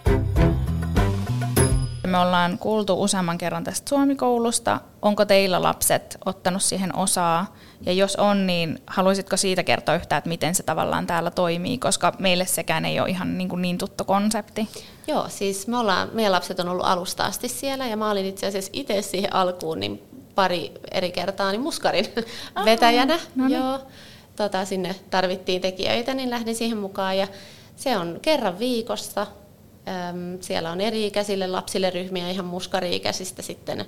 Me 2.07 2.17
ollaan 2.17 2.57
kuultu 2.57 3.03
useamman 3.03 3.38
kerran 3.38 3.63
tästä 3.63 3.89
Suomikoulusta. 3.89 4.79
Onko 5.01 5.25
teillä 5.25 5.62
lapset 5.62 6.17
ottanut 6.25 6.62
siihen 6.62 6.95
osaa? 6.95 7.55
Ja 7.81 7.93
jos 7.93 8.15
on, 8.15 8.47
niin 8.47 8.79
haluaisitko 8.88 9.38
siitä 9.38 9.63
kertoa 9.63 9.95
yhtään, 9.95 10.17
että 10.17 10.29
miten 10.29 10.55
se 10.55 10.63
tavallaan 10.63 11.07
täällä 11.07 11.31
toimii, 11.31 11.77
koska 11.77 12.13
meille 12.19 12.45
sekään 12.45 12.86
ei 12.86 12.99
ole 12.99 13.10
ihan 13.10 13.38
niin, 13.38 13.49
kuin 13.49 13.62
niin 13.62 13.77
tuttu 13.77 14.05
konsepti. 14.05 14.69
Joo, 15.07 15.25
siis 15.29 15.67
me 15.67 15.77
ollaan, 15.77 16.10
meidän 16.13 16.31
lapset 16.31 16.60
on 16.60 16.69
ollut 16.69 16.86
alusta 16.86 17.25
asti 17.25 17.47
siellä 17.47 17.88
ja 17.88 17.97
mä 17.97 18.12
olin 18.12 18.25
itse 18.25 18.47
asiassa 18.47 18.71
itse 18.73 19.01
siihen 19.01 19.36
alkuun 19.36 19.79
niin 19.79 20.11
pari 20.41 20.71
eri 20.91 21.12
kertaa 21.12 21.51
niin 21.51 21.62
muskarin 21.62 22.06
Aha, 22.56 22.65
vetäjänä. 22.65 23.19
No 23.36 23.47
niin. 23.47 23.60
Joo, 23.60 23.80
tota, 24.36 24.65
sinne 24.65 24.95
tarvittiin 25.10 25.62
tekijöitä, 25.62 26.13
niin 26.13 26.30
lähdin 26.30 26.56
siihen 26.56 26.77
mukaan. 26.77 27.17
Ja 27.17 27.27
se 27.75 27.97
on 27.97 28.19
kerran 28.21 28.60
viikossa. 28.60 29.27
Siellä 30.39 30.71
on 30.71 30.82
eri-ikäisille 30.82 31.47
lapsille 31.47 31.89
ryhmiä 31.89 32.30
ihan 32.30 32.45
muskari-ikäisistä 32.45 33.41
sitten 33.41 33.86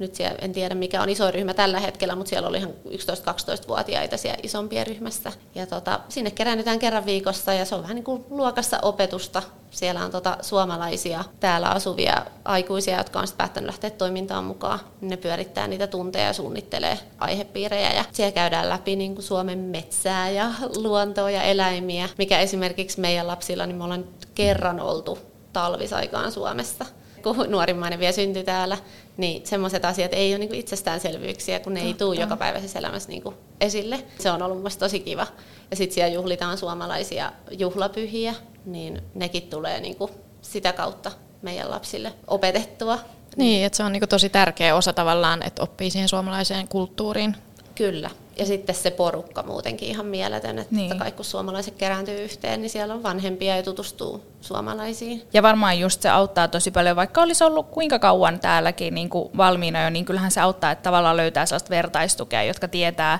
nyt 0.00 0.14
siellä, 0.14 0.38
en 0.40 0.52
tiedä 0.52 0.74
mikä 0.74 1.02
on 1.02 1.08
iso 1.08 1.30
ryhmä 1.30 1.54
tällä 1.54 1.80
hetkellä, 1.80 2.16
mutta 2.16 2.30
siellä 2.30 2.48
oli 2.48 2.58
ihan 2.58 2.70
11-12-vuotiaita 2.88 4.16
siellä 4.16 4.38
isompia 4.42 4.84
ryhmässä. 4.84 5.32
Ja 5.54 5.66
tota, 5.66 6.00
sinne 6.08 6.30
keräännytään 6.30 6.78
kerran 6.78 7.06
viikossa 7.06 7.54
ja 7.54 7.64
se 7.64 7.74
on 7.74 7.82
vähän 7.82 7.94
niin 7.94 8.04
kuin 8.04 8.24
luokassa 8.30 8.78
opetusta. 8.82 9.42
Siellä 9.70 10.04
on 10.04 10.10
tota 10.10 10.36
suomalaisia 10.40 11.24
täällä 11.40 11.68
asuvia 11.68 12.26
aikuisia, 12.44 12.98
jotka 12.98 13.20
on 13.20 13.26
päättänyt 13.36 13.66
lähteä 13.66 13.90
toimintaan 13.90 14.44
mukaan. 14.44 14.80
Ne 15.00 15.16
pyörittää 15.16 15.68
niitä 15.68 15.86
tunteja 15.86 16.26
ja 16.26 16.32
suunnittelee 16.32 16.98
aihepiirejä. 17.18 17.92
Ja 17.92 18.04
siellä 18.12 18.32
käydään 18.32 18.68
läpi 18.68 18.96
niin 18.96 19.14
kuin 19.14 19.24
Suomen 19.24 19.58
metsää 19.58 20.30
ja 20.30 20.50
luontoa 20.76 21.30
ja 21.30 21.42
eläimiä, 21.42 22.08
mikä 22.18 22.38
esimerkiksi 22.38 23.00
meidän 23.00 23.26
lapsilla, 23.26 23.66
niin 23.66 23.76
me 23.76 23.84
ollaan 23.84 24.04
kerran 24.34 24.80
oltu 24.80 25.18
talvisaikaan 25.52 26.32
Suomessa 26.32 26.86
kun 27.22 27.50
nuorimmainen 27.50 27.98
vielä 27.98 28.12
syntyi 28.12 28.44
täällä, 28.44 28.78
niin 29.16 29.46
semmoiset 29.46 29.84
asiat 29.84 30.12
ei 30.14 30.32
ole 30.32 30.38
niin 30.38 30.54
itsestäänselvyyksiä, 30.54 31.60
kun 31.60 31.74
ne 31.74 31.80
Totta. 31.80 31.88
ei 31.88 31.94
tule 31.94 32.20
jokapäiväisessä 32.20 32.78
elämässä 32.78 33.08
niin 33.08 33.22
kuin 33.22 33.34
esille. 33.60 34.04
Se 34.18 34.30
on 34.30 34.42
ollut 34.42 34.58
mielestäni 34.58 34.88
tosi 34.88 35.00
kiva. 35.00 35.26
Ja 35.70 35.76
sitten 35.76 35.94
siellä 35.94 36.14
juhlitaan 36.14 36.58
suomalaisia 36.58 37.32
juhlapyhiä, 37.50 38.34
niin 38.64 39.02
nekin 39.14 39.42
tulee 39.42 39.80
niin 39.80 39.96
kuin 39.96 40.10
sitä 40.42 40.72
kautta 40.72 41.12
meidän 41.42 41.70
lapsille 41.70 42.12
opetettua. 42.26 42.98
Niin, 43.36 43.66
että 43.66 43.76
se 43.76 43.82
on 43.82 43.92
niin 43.92 44.08
tosi 44.08 44.28
tärkeä 44.28 44.76
osa 44.76 44.92
tavallaan, 44.92 45.42
että 45.42 45.62
oppii 45.62 45.90
siihen 45.90 46.08
suomalaiseen 46.08 46.68
kulttuuriin. 46.68 47.36
Kyllä. 47.74 48.10
Ja 48.38 48.46
sitten 48.46 48.74
se 48.74 48.90
porukka 48.90 49.42
muutenkin 49.42 49.88
ihan 49.88 50.06
mieletön, 50.06 50.58
että 50.58 50.74
niin. 50.74 50.98
kai 50.98 51.12
kun 51.12 51.24
suomalaiset 51.24 51.74
kerääntyy 51.78 52.22
yhteen, 52.22 52.60
niin 52.60 52.70
siellä 52.70 52.94
on 52.94 53.02
vanhempia 53.02 53.56
ja 53.56 53.62
tutustuu 53.62 54.22
suomalaisiin. 54.40 55.22
Ja 55.32 55.42
varmaan 55.42 55.78
just 55.78 56.02
se 56.02 56.08
auttaa 56.08 56.48
tosi 56.48 56.70
paljon, 56.70 56.96
vaikka 56.96 57.22
olisi 57.22 57.44
ollut 57.44 57.70
kuinka 57.70 57.98
kauan 57.98 58.40
täälläkin 58.40 58.94
niin 58.94 59.10
kuin 59.10 59.30
valmiina 59.36 59.84
jo, 59.84 59.90
niin 59.90 60.04
kyllähän 60.04 60.30
se 60.30 60.40
auttaa, 60.40 60.70
että 60.70 60.82
tavallaan 60.82 61.16
löytää 61.16 61.46
sellaista 61.46 61.70
vertaistukea, 61.70 62.42
jotka 62.42 62.68
tietää 62.68 63.18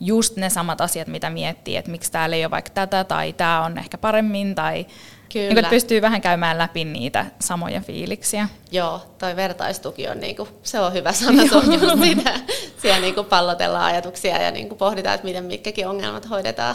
just 0.00 0.36
ne 0.36 0.50
samat 0.50 0.80
asiat, 0.80 1.08
mitä 1.08 1.30
miettii, 1.30 1.76
että 1.76 1.90
miksi 1.90 2.12
täällä 2.12 2.36
ei 2.36 2.44
ole 2.44 2.50
vaikka 2.50 2.70
tätä 2.74 3.04
tai 3.04 3.32
tämä 3.32 3.64
on 3.64 3.78
ehkä 3.78 3.98
paremmin 3.98 4.54
tai 4.54 4.86
Kyllä. 5.32 5.48
Niin, 5.48 5.58
että 5.58 5.70
pystyy 5.70 6.02
vähän 6.02 6.20
käymään 6.20 6.58
läpi 6.58 6.84
niitä 6.84 7.26
samoja 7.40 7.80
fiiliksiä. 7.80 8.48
Joo, 8.72 9.02
toi 9.18 9.36
vertaistuki 9.36 10.08
on, 10.08 10.20
niinku, 10.20 10.48
se 10.62 10.80
on 10.80 10.92
hyvä 10.92 11.12
sana, 11.12 11.46
se 11.46 11.56
on 11.56 11.72
just 11.72 12.02
sitä. 12.02 12.40
Siellä 12.82 13.00
niinku 13.00 13.24
pallotellaan 13.24 13.84
ajatuksia 13.84 14.42
ja 14.42 14.50
niinku 14.50 14.74
pohditaan, 14.74 15.14
että 15.14 15.24
miten 15.24 15.44
mitkäkin 15.44 15.88
ongelmat 15.88 16.30
hoidetaan. 16.30 16.74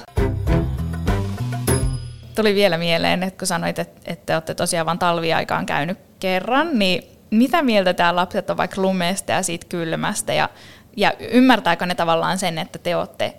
Tuli 2.36 2.56
vielä 2.56 2.78
mieleen, 2.78 3.24
että 3.24 3.40
kun 3.40 3.48
sanoit, 3.48 3.80
että, 3.80 4.12
että 4.12 4.36
olette 4.36 4.56
tosiaan 4.56 4.86
vain 4.86 5.00
talviaikaan 5.00 5.66
käynyt 5.66 5.98
kerran, 6.20 6.80
niin 6.80 7.04
mitä 7.32 7.62
mieltä 7.62 7.94
tämä 7.94 8.16
lapset 8.16 8.50
on 8.50 8.58
vaikka 8.58 8.82
lumeesta 8.82 9.32
ja 9.32 9.44
siitä 9.44 9.66
kylmästä 9.70 10.34
ja, 10.34 10.50
ja 10.98 11.14
ymmärtääkö 11.20 11.86
ne 11.86 11.96
tavallaan 11.96 12.38
sen, 12.38 12.58
että 12.58 12.80
te 12.80 12.96
olette 12.96 13.34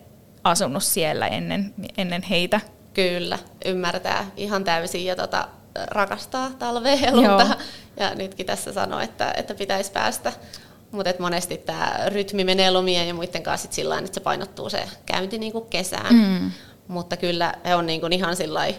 asunut 0.45 0.83
siellä 0.83 1.27
ennen, 1.27 1.75
ennen 1.99 2.23
heitä? 2.23 2.61
Kyllä, 2.97 3.39
ymmärtää 3.65 4.31
ihan 4.37 4.65
täysin 4.65 5.05
ja 5.05 5.17
tota, 5.17 5.49
rakastaa 5.87 6.51
talvea 6.59 6.95
ja 6.95 7.17
lunta. 7.17 7.47
Ja 8.01 8.15
nytkin 8.15 8.47
tässä 8.47 8.73
sanoo, 8.73 9.01
että, 9.01 9.35
että 9.37 9.55
pitäisi 9.55 9.93
päästä. 9.93 10.33
Mutta 10.91 11.11
monesti 11.19 11.57
tämä 11.57 11.97
rytmi 12.07 12.45
menee 12.45 12.71
lomien 12.71 13.09
ja 13.09 13.15
muiden 13.15 13.43
kanssa 13.43 13.69
sillä 13.71 13.99
että 13.99 14.15
se 14.15 14.21
painottuu 14.21 14.71
se 14.71 14.89
käynti 15.07 15.39
niinku 15.39 15.61
kesään. 15.61 16.15
Mm. 16.15 16.51
Mutta 16.89 17.17
kyllä 17.17 17.55
he 17.65 17.75
on 17.75 17.87
niinku 17.87 18.07
ihan 18.11 18.37
sillä 18.37 18.69
50-50 18.69 18.73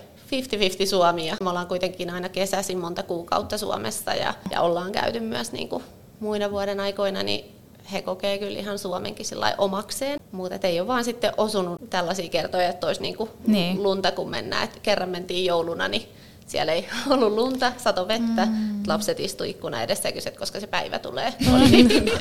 Suomi. 0.89 1.27
Ja 1.27 1.37
me 1.41 1.49
ollaan 1.49 1.67
kuitenkin 1.67 2.09
aina 2.09 2.29
kesäisin 2.29 2.77
monta 2.77 3.03
kuukautta 3.03 3.57
Suomessa 3.57 4.13
ja, 4.13 4.33
ja 4.51 4.61
ollaan 4.61 4.91
käyty 4.91 5.19
myös 5.19 5.51
niinku 5.51 5.83
muina 6.19 6.51
vuoden 6.51 6.79
aikoina, 6.79 7.23
niin 7.23 7.56
he 7.91 8.01
kokee 8.01 8.37
kyllä 8.37 8.59
ihan 8.59 8.79
Suomenkin 8.79 9.25
omakseen, 9.57 10.19
mutta 10.31 10.67
ei 10.67 10.79
ole 10.79 10.87
vaan 10.87 11.03
sitten 11.03 11.31
osunut 11.37 11.89
tällaisia 11.89 12.29
kertoja, 12.29 12.69
että 12.69 12.87
olisi 12.87 13.01
niinku 13.01 13.29
niin. 13.47 13.83
lunta 13.83 14.11
kun 14.11 14.29
mennään. 14.29 14.63
Et 14.63 14.79
kerran 14.83 15.09
mentiin 15.09 15.45
jouluna, 15.45 15.87
niin 15.87 16.09
siellä 16.47 16.71
ei 16.71 16.87
ollut 17.09 17.33
lunta, 17.33 17.71
sato 17.77 18.07
vettä. 18.07 18.45
Mm. 18.45 18.83
Lapset 18.87 19.19
istu 19.19 19.43
ikkuna 19.43 19.81
edessä 19.81 20.09
ja 20.09 20.13
kysyivät, 20.13 20.39
koska 20.39 20.59
se 20.59 20.67
päivä 20.67 20.99
tulee. 20.99 21.33
Oli 21.55 21.69
niin 21.69 21.89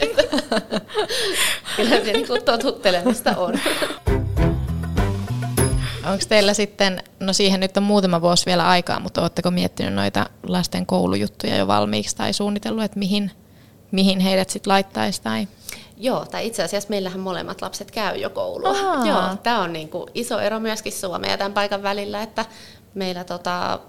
Kyllä 1.76 2.04
se 2.04 2.12
niin 2.12 2.26
totuttelemista 2.44 3.36
on. 3.36 3.54
Onko 6.06 6.24
teillä 6.28 6.54
sitten, 6.54 7.02
no 7.20 7.32
siihen 7.32 7.60
nyt 7.60 7.76
on 7.76 7.82
muutama 7.82 8.20
vuosi 8.20 8.46
vielä 8.46 8.68
aikaa, 8.68 9.00
mutta 9.00 9.20
oletteko 9.20 9.50
miettinyt 9.50 9.94
noita 9.94 10.26
lasten 10.46 10.86
koulujuttuja 10.86 11.56
jo 11.56 11.66
valmiiksi 11.66 12.16
tai 12.16 12.32
suunnitellut, 12.32 12.84
että 12.84 12.98
mihin, 12.98 13.30
mihin 13.90 14.20
heidät 14.20 14.50
sitten 14.50 14.70
laittaisi? 14.70 15.22
Tai? 15.22 15.48
Joo, 15.96 16.24
tai 16.24 16.46
itse 16.46 16.62
asiassa 16.62 16.90
meillähän 16.90 17.20
molemmat 17.20 17.62
lapset 17.62 17.90
käy 17.90 18.16
jo 18.16 18.30
koulua. 18.30 18.70
Aha. 18.70 19.06
Joo, 19.06 19.36
tämä 19.42 19.62
on 19.62 19.72
niin 19.72 19.88
kuin 19.88 20.10
iso 20.14 20.40
ero 20.40 20.60
myöskin 20.60 20.92
Suomen 20.92 21.30
ja 21.30 21.38
tämän 21.38 21.52
paikan 21.52 21.82
välillä, 21.82 22.22
että 22.22 22.44
meillä 22.94 23.24
tota, 23.24 23.80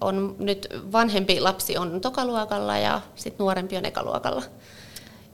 on 0.00 0.36
nyt 0.38 0.66
vanhempi 0.92 1.40
lapsi 1.40 1.76
on 1.76 2.00
tokaluokalla 2.00 2.78
ja 2.78 3.00
sitten 3.14 3.44
nuorempi 3.44 3.76
on 3.76 3.84
ekaluokalla. 3.84 4.42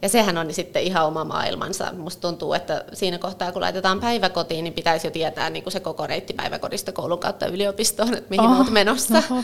Ja 0.03 0.09
sehän 0.09 0.39
on 0.39 0.55
sitten 0.55 0.83
ihan 0.83 1.07
oma 1.07 1.25
maailmansa. 1.25 1.93
Musta 1.93 2.21
tuntuu, 2.21 2.53
että 2.53 2.85
siinä 2.93 3.19
kohtaa, 3.19 3.53
kun 3.53 3.63
laitetaan 3.63 4.01
päiväkotiin, 4.01 4.65
niin 4.65 4.75
pitäisi 4.75 5.07
jo 5.07 5.11
tietää 5.11 5.51
niin 5.51 5.63
kuin 5.63 5.73
se 5.73 5.81
koko 5.81 6.07
reitti 6.07 6.33
päiväkodista 6.33 6.93
koulun 6.93 7.19
kautta 7.19 7.47
yliopistoon, 7.47 8.15
että 8.15 8.31
mihin 8.31 8.51
oh, 8.51 8.61
olet 8.61 8.71
menossa. 8.71 9.23
Oho. 9.31 9.43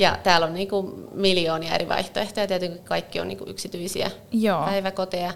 Ja 0.00 0.18
täällä 0.22 0.46
on 0.46 0.54
niin 0.54 0.68
kuin 0.68 1.08
miljoonia 1.12 1.74
eri 1.74 1.88
vaihtoehtoja, 1.88 2.46
tietenkin 2.46 2.84
kaikki 2.84 3.20
on 3.20 3.28
niin 3.28 3.38
kuin 3.38 3.50
yksityisiä 3.50 4.10
Joo. 4.32 4.64
päiväkoteja. 4.64 5.32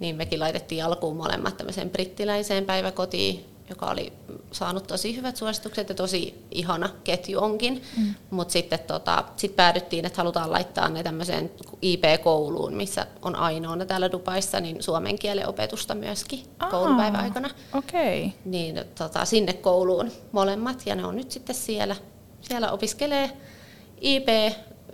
Niin 0.00 0.16
mekin 0.16 0.40
laitettiin 0.40 0.84
alkuun 0.84 1.16
molemmat 1.16 1.56
tämmöiseen 1.56 1.90
brittiläiseen 1.90 2.64
päiväkotiin, 2.64 3.44
joka 3.70 3.86
oli 3.86 4.12
saanut 4.52 4.86
tosi 4.86 5.16
hyvät 5.16 5.36
suositukset 5.36 5.88
ja 5.88 5.94
tosi 5.94 6.44
ihana 6.50 6.88
ketju 7.04 7.40
onkin. 7.40 7.82
Mm. 7.96 8.14
Mutta 8.30 8.52
sitten 8.52 8.78
tota, 8.78 9.24
sit 9.36 9.56
päädyttiin, 9.56 10.04
että 10.04 10.16
halutaan 10.16 10.52
laittaa 10.52 10.88
ne 10.88 11.02
tämmöiseen 11.02 11.50
IP-kouluun, 11.82 12.74
missä 12.74 13.06
on 13.22 13.36
ainoana 13.36 13.84
täällä 13.84 14.12
Dubaissa, 14.12 14.60
niin 14.60 14.82
suomen 14.82 15.18
kielen 15.18 15.48
opetusta 15.48 15.94
myöskin 15.94 16.42
Aa, 16.58 16.70
koulupäivän 16.70 17.20
aikana. 17.20 17.50
Okay. 17.74 18.30
Niin 18.44 18.80
tota, 18.94 19.24
sinne 19.24 19.52
kouluun 19.52 20.10
molemmat 20.32 20.82
ja 20.86 20.94
ne 20.94 21.06
on 21.06 21.16
nyt 21.16 21.30
sitten 21.30 21.54
siellä. 21.54 21.96
Siellä 22.40 22.72
opiskelee 22.72 23.30
IP 24.00 24.28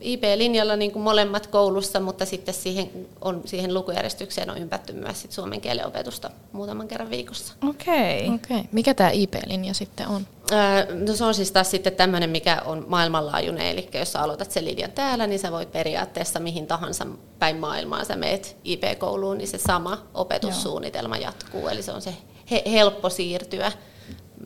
IP-linjalla 0.00 0.76
niin 0.76 0.92
kuin 0.92 1.02
molemmat 1.02 1.46
koulussa, 1.46 2.00
mutta 2.00 2.26
sitten 2.26 2.54
siihen, 2.54 2.90
on, 3.20 3.42
siihen 3.44 3.74
lukujärjestykseen 3.74 4.50
on 4.50 4.58
ympätty 4.58 4.92
myös 4.92 5.22
sit 5.22 5.32
suomen 5.32 5.60
kielen 5.60 5.86
opetusta 5.86 6.30
muutaman 6.52 6.88
kerran 6.88 7.10
viikossa. 7.10 7.54
Okei. 7.68 8.24
Okay. 8.24 8.34
Okay. 8.34 8.62
Mikä 8.72 8.94
tämä 8.94 9.10
IP-linja 9.10 9.74
sitten 9.74 10.08
on? 10.08 10.26
Öö, 10.52 10.94
no 11.06 11.14
se 11.14 11.24
on 11.24 11.34
siis 11.34 11.52
taas 11.52 11.70
sitten 11.70 11.92
tämmöinen, 11.92 12.30
mikä 12.30 12.62
on 12.64 12.84
maailmanlaajuinen, 12.88 13.66
eli 13.66 13.88
jos 13.94 14.12
sä 14.12 14.20
aloitat 14.20 14.50
sen 14.50 14.64
linjan 14.64 14.92
täällä, 14.92 15.26
niin 15.26 15.38
sä 15.38 15.52
voit 15.52 15.72
periaatteessa 15.72 16.40
mihin 16.40 16.66
tahansa 16.66 17.06
päin 17.38 17.56
maailmaa 17.56 18.04
sä 18.04 18.16
meet 18.16 18.56
IP-kouluun, 18.64 19.38
niin 19.38 19.48
se 19.48 19.58
sama 19.58 20.02
opetussuunnitelma 20.14 21.16
Joo. 21.16 21.24
jatkuu, 21.24 21.68
eli 21.68 21.82
se 21.82 21.92
on 21.92 22.02
se 22.02 22.14
he, 22.50 22.62
helppo 22.66 23.10
siirtyä 23.10 23.72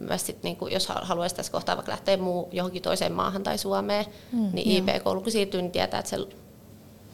myös 0.00 0.26
sit, 0.26 0.42
niin 0.42 0.56
kuin, 0.56 0.72
jos 0.72 0.88
haluaisi 1.02 1.36
tässä 1.36 1.52
kohtaa 1.52 1.76
vaikka 1.76 1.92
lähteä 1.92 2.16
muu 2.16 2.48
johonkin 2.52 2.82
toiseen 2.82 3.12
maahan 3.12 3.42
tai 3.42 3.58
Suomeen, 3.58 4.06
mm, 4.32 4.48
niin 4.52 4.68
IP-koulu 4.68 5.20
kun 5.20 5.32
siirtyy, 5.32 5.62
niin 5.62 5.72
tietää, 5.72 6.00
että 6.00 6.10
se, 6.10 6.18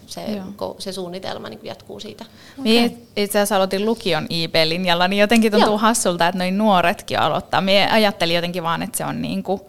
se, 0.06 0.42
se 0.78 0.92
suunnitelma 0.92 1.48
niin 1.48 1.60
jatkuu 1.62 2.00
siitä. 2.00 2.24
Okay. 2.24 2.64
Niin, 2.64 3.06
itse 3.16 3.38
asiassa 3.38 3.56
aloitin 3.56 3.86
lukion 3.86 4.26
IP-linjalla, 4.30 5.08
niin 5.08 5.20
jotenkin 5.20 5.52
tuntuu 5.52 5.70
Joo. 5.70 5.78
hassulta, 5.78 6.28
että 6.28 6.38
noin 6.38 6.58
nuoretkin 6.58 7.18
aloittaa. 7.18 7.60
Mie 7.60 7.88
ajattelin 7.90 8.34
jotenkin 8.34 8.62
vaan, 8.62 8.82
että 8.82 8.98
se 8.98 9.04
on 9.04 9.22
niin 9.22 9.42
kuin 9.42 9.60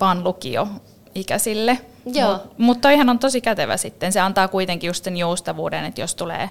vaan 0.00 0.24
lukio 0.24 0.68
ikäisille. 1.14 1.78
Mutta 2.04 2.40
mut 2.58 2.80
toihan 2.80 3.08
on 3.08 3.18
tosi 3.18 3.40
kätevä 3.40 3.76
sitten. 3.76 4.12
Se 4.12 4.20
antaa 4.20 4.48
kuitenkin 4.48 4.88
just 4.88 5.04
sen 5.04 5.16
joustavuuden, 5.16 5.84
että 5.84 6.00
jos 6.00 6.14
tulee 6.14 6.50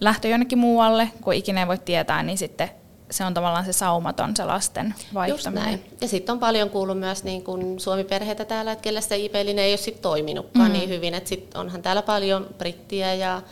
lähtö 0.00 0.28
jonnekin 0.28 0.58
muualle, 0.58 1.10
kun 1.20 1.34
ikinä 1.34 1.60
ei 1.60 1.66
voi 1.66 1.78
tietää, 1.78 2.22
niin 2.22 2.38
sitten 2.38 2.70
se 3.10 3.24
on 3.24 3.34
tavallaan 3.34 3.64
se 3.64 3.72
saumaton 3.72 4.36
se 4.36 4.44
lasten 4.44 4.94
vaihtaminen. 5.14 5.70
Just 5.70 5.82
näin. 5.82 5.96
Ja 6.00 6.08
sitten 6.08 6.32
on 6.32 6.38
paljon 6.38 6.70
kuullut 6.70 6.98
myös 6.98 7.24
niin 7.24 7.44
kun 7.44 7.80
Suomi-perheitä 7.80 8.44
täällä, 8.44 8.72
että 8.72 8.82
kelle 8.82 9.00
se 9.00 9.16
ip 9.16 9.34
ei 9.34 9.72
ole 9.72 9.76
sit 9.76 10.00
toiminutkaan 10.00 10.70
mm. 10.70 10.72
niin 10.72 10.88
hyvin. 10.88 11.14
Että 11.14 11.28
sit 11.28 11.54
onhan 11.54 11.82
täällä 11.82 12.02
paljon 12.02 12.46
brittiä 12.58 13.14
ja 13.14 13.42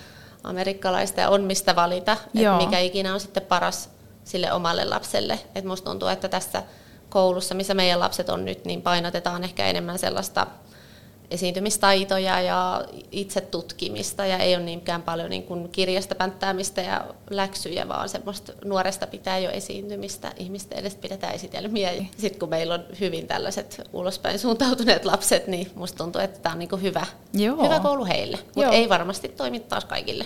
amerikkalaista 0.45 1.21
ja 1.21 1.29
on 1.29 1.43
mistä 1.43 1.77
valita, 1.77 2.12
että 2.35 2.57
mikä 2.57 2.79
ikinä 2.79 3.14
on 3.14 3.21
sitten 3.21 3.43
paras 3.43 3.90
sille 4.25 4.53
omalle 4.53 4.85
lapselle. 4.85 5.40
Et 5.55 5.64
musta 5.64 5.90
tuntuu, 5.90 6.09
että 6.09 6.29
tässä 6.29 6.62
koulussa, 7.09 7.55
missä 7.55 7.75
meidän 7.75 8.01
lapset 8.01 8.29
on 8.29 8.45
nyt, 8.45 8.64
niin 8.64 8.83
painotetaan 8.83 9.45
ehkä 9.45 9.67
enemmän 9.67 9.99
sellaista 9.99 10.47
esiintymistaitoja 11.35 12.40
ja 12.40 12.85
itse 13.12 13.40
tutkimista 13.40 14.27
ja 14.27 14.38
ei 14.38 14.57
ole 14.57 14.64
niinkään 14.64 15.03
paljon 15.03 15.31
niin 15.31 15.42
kuin 15.42 15.68
kirjasta 15.68 16.14
pänttäämistä 16.14 16.81
ja 16.81 17.05
läksyjä, 17.31 17.88
vaan 17.88 18.09
semmoista 18.09 18.53
nuoresta 18.64 19.07
pitää 19.07 19.38
jo 19.38 19.51
esiintymistä, 19.51 20.33
ihmisten 20.37 20.79
edestä 20.79 21.01
pidetään 21.01 21.35
esitelmiä. 21.35 21.90
Sitten 22.18 22.40
kun 22.40 22.49
meillä 22.49 22.75
on 22.75 22.85
hyvin 23.01 23.27
tällaiset 23.27 23.83
ulospäin 23.92 24.38
suuntautuneet 24.38 25.05
lapset, 25.05 25.47
niin 25.47 25.70
musta 25.75 25.99
tuntuu, 25.99 26.20
että 26.20 26.40
tämä 26.40 26.53
on 26.53 26.59
niin 26.59 26.68
kuin 26.68 26.83
hyvä, 26.83 27.07
Joo. 27.33 27.64
hyvä 27.64 27.81
koulu 27.81 28.05
heille, 28.05 28.38
mutta 28.57 28.70
ei 28.70 28.88
varmasti 28.88 29.29
toimi 29.29 29.61
taas 29.61 29.85
kaikille. 29.85 30.25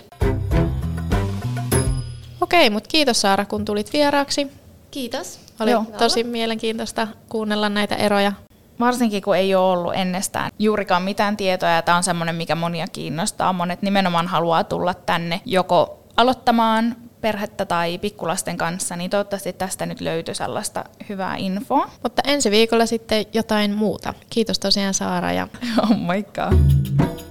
Okei, 2.40 2.70
mutta 2.70 2.88
kiitos 2.88 3.20
Saara, 3.20 3.44
kun 3.44 3.64
tulit 3.64 3.92
vieraaksi. 3.92 4.46
Kiitos. 4.90 5.38
Oli 5.60 5.70
Joo. 5.70 5.84
tosi 5.98 6.24
mielenkiintoista 6.24 7.08
kuunnella 7.28 7.68
näitä 7.68 7.94
eroja 7.94 8.32
varsinkin 8.80 9.22
kun 9.22 9.36
ei 9.36 9.54
ole 9.54 9.72
ollut 9.72 9.94
ennestään 9.94 10.50
juurikaan 10.58 11.02
mitään 11.02 11.36
tietoa, 11.36 11.68
ja 11.68 11.82
tämä 11.82 11.96
on 11.96 12.02
semmoinen, 12.02 12.34
mikä 12.34 12.54
monia 12.54 12.86
kiinnostaa. 12.92 13.52
Monet 13.52 13.82
nimenomaan 13.82 14.26
haluaa 14.26 14.64
tulla 14.64 14.94
tänne 14.94 15.40
joko 15.44 16.04
aloittamaan 16.16 16.96
perhettä 17.20 17.64
tai 17.64 17.98
pikkulasten 17.98 18.56
kanssa, 18.56 18.96
niin 18.96 19.10
toivottavasti 19.10 19.52
tästä 19.52 19.86
nyt 19.86 20.00
löytyy 20.00 20.34
sellaista 20.34 20.84
hyvää 21.08 21.36
infoa. 21.36 21.90
Mutta 22.02 22.22
ensi 22.26 22.50
viikolla 22.50 22.86
sitten 22.86 23.26
jotain 23.32 23.74
muuta. 23.74 24.14
Kiitos 24.30 24.58
tosiaan 24.58 24.94
Saara. 24.94 25.32
Ja... 25.32 25.48
Oh 25.82 25.96
my 25.96 26.22
god. 26.22 27.27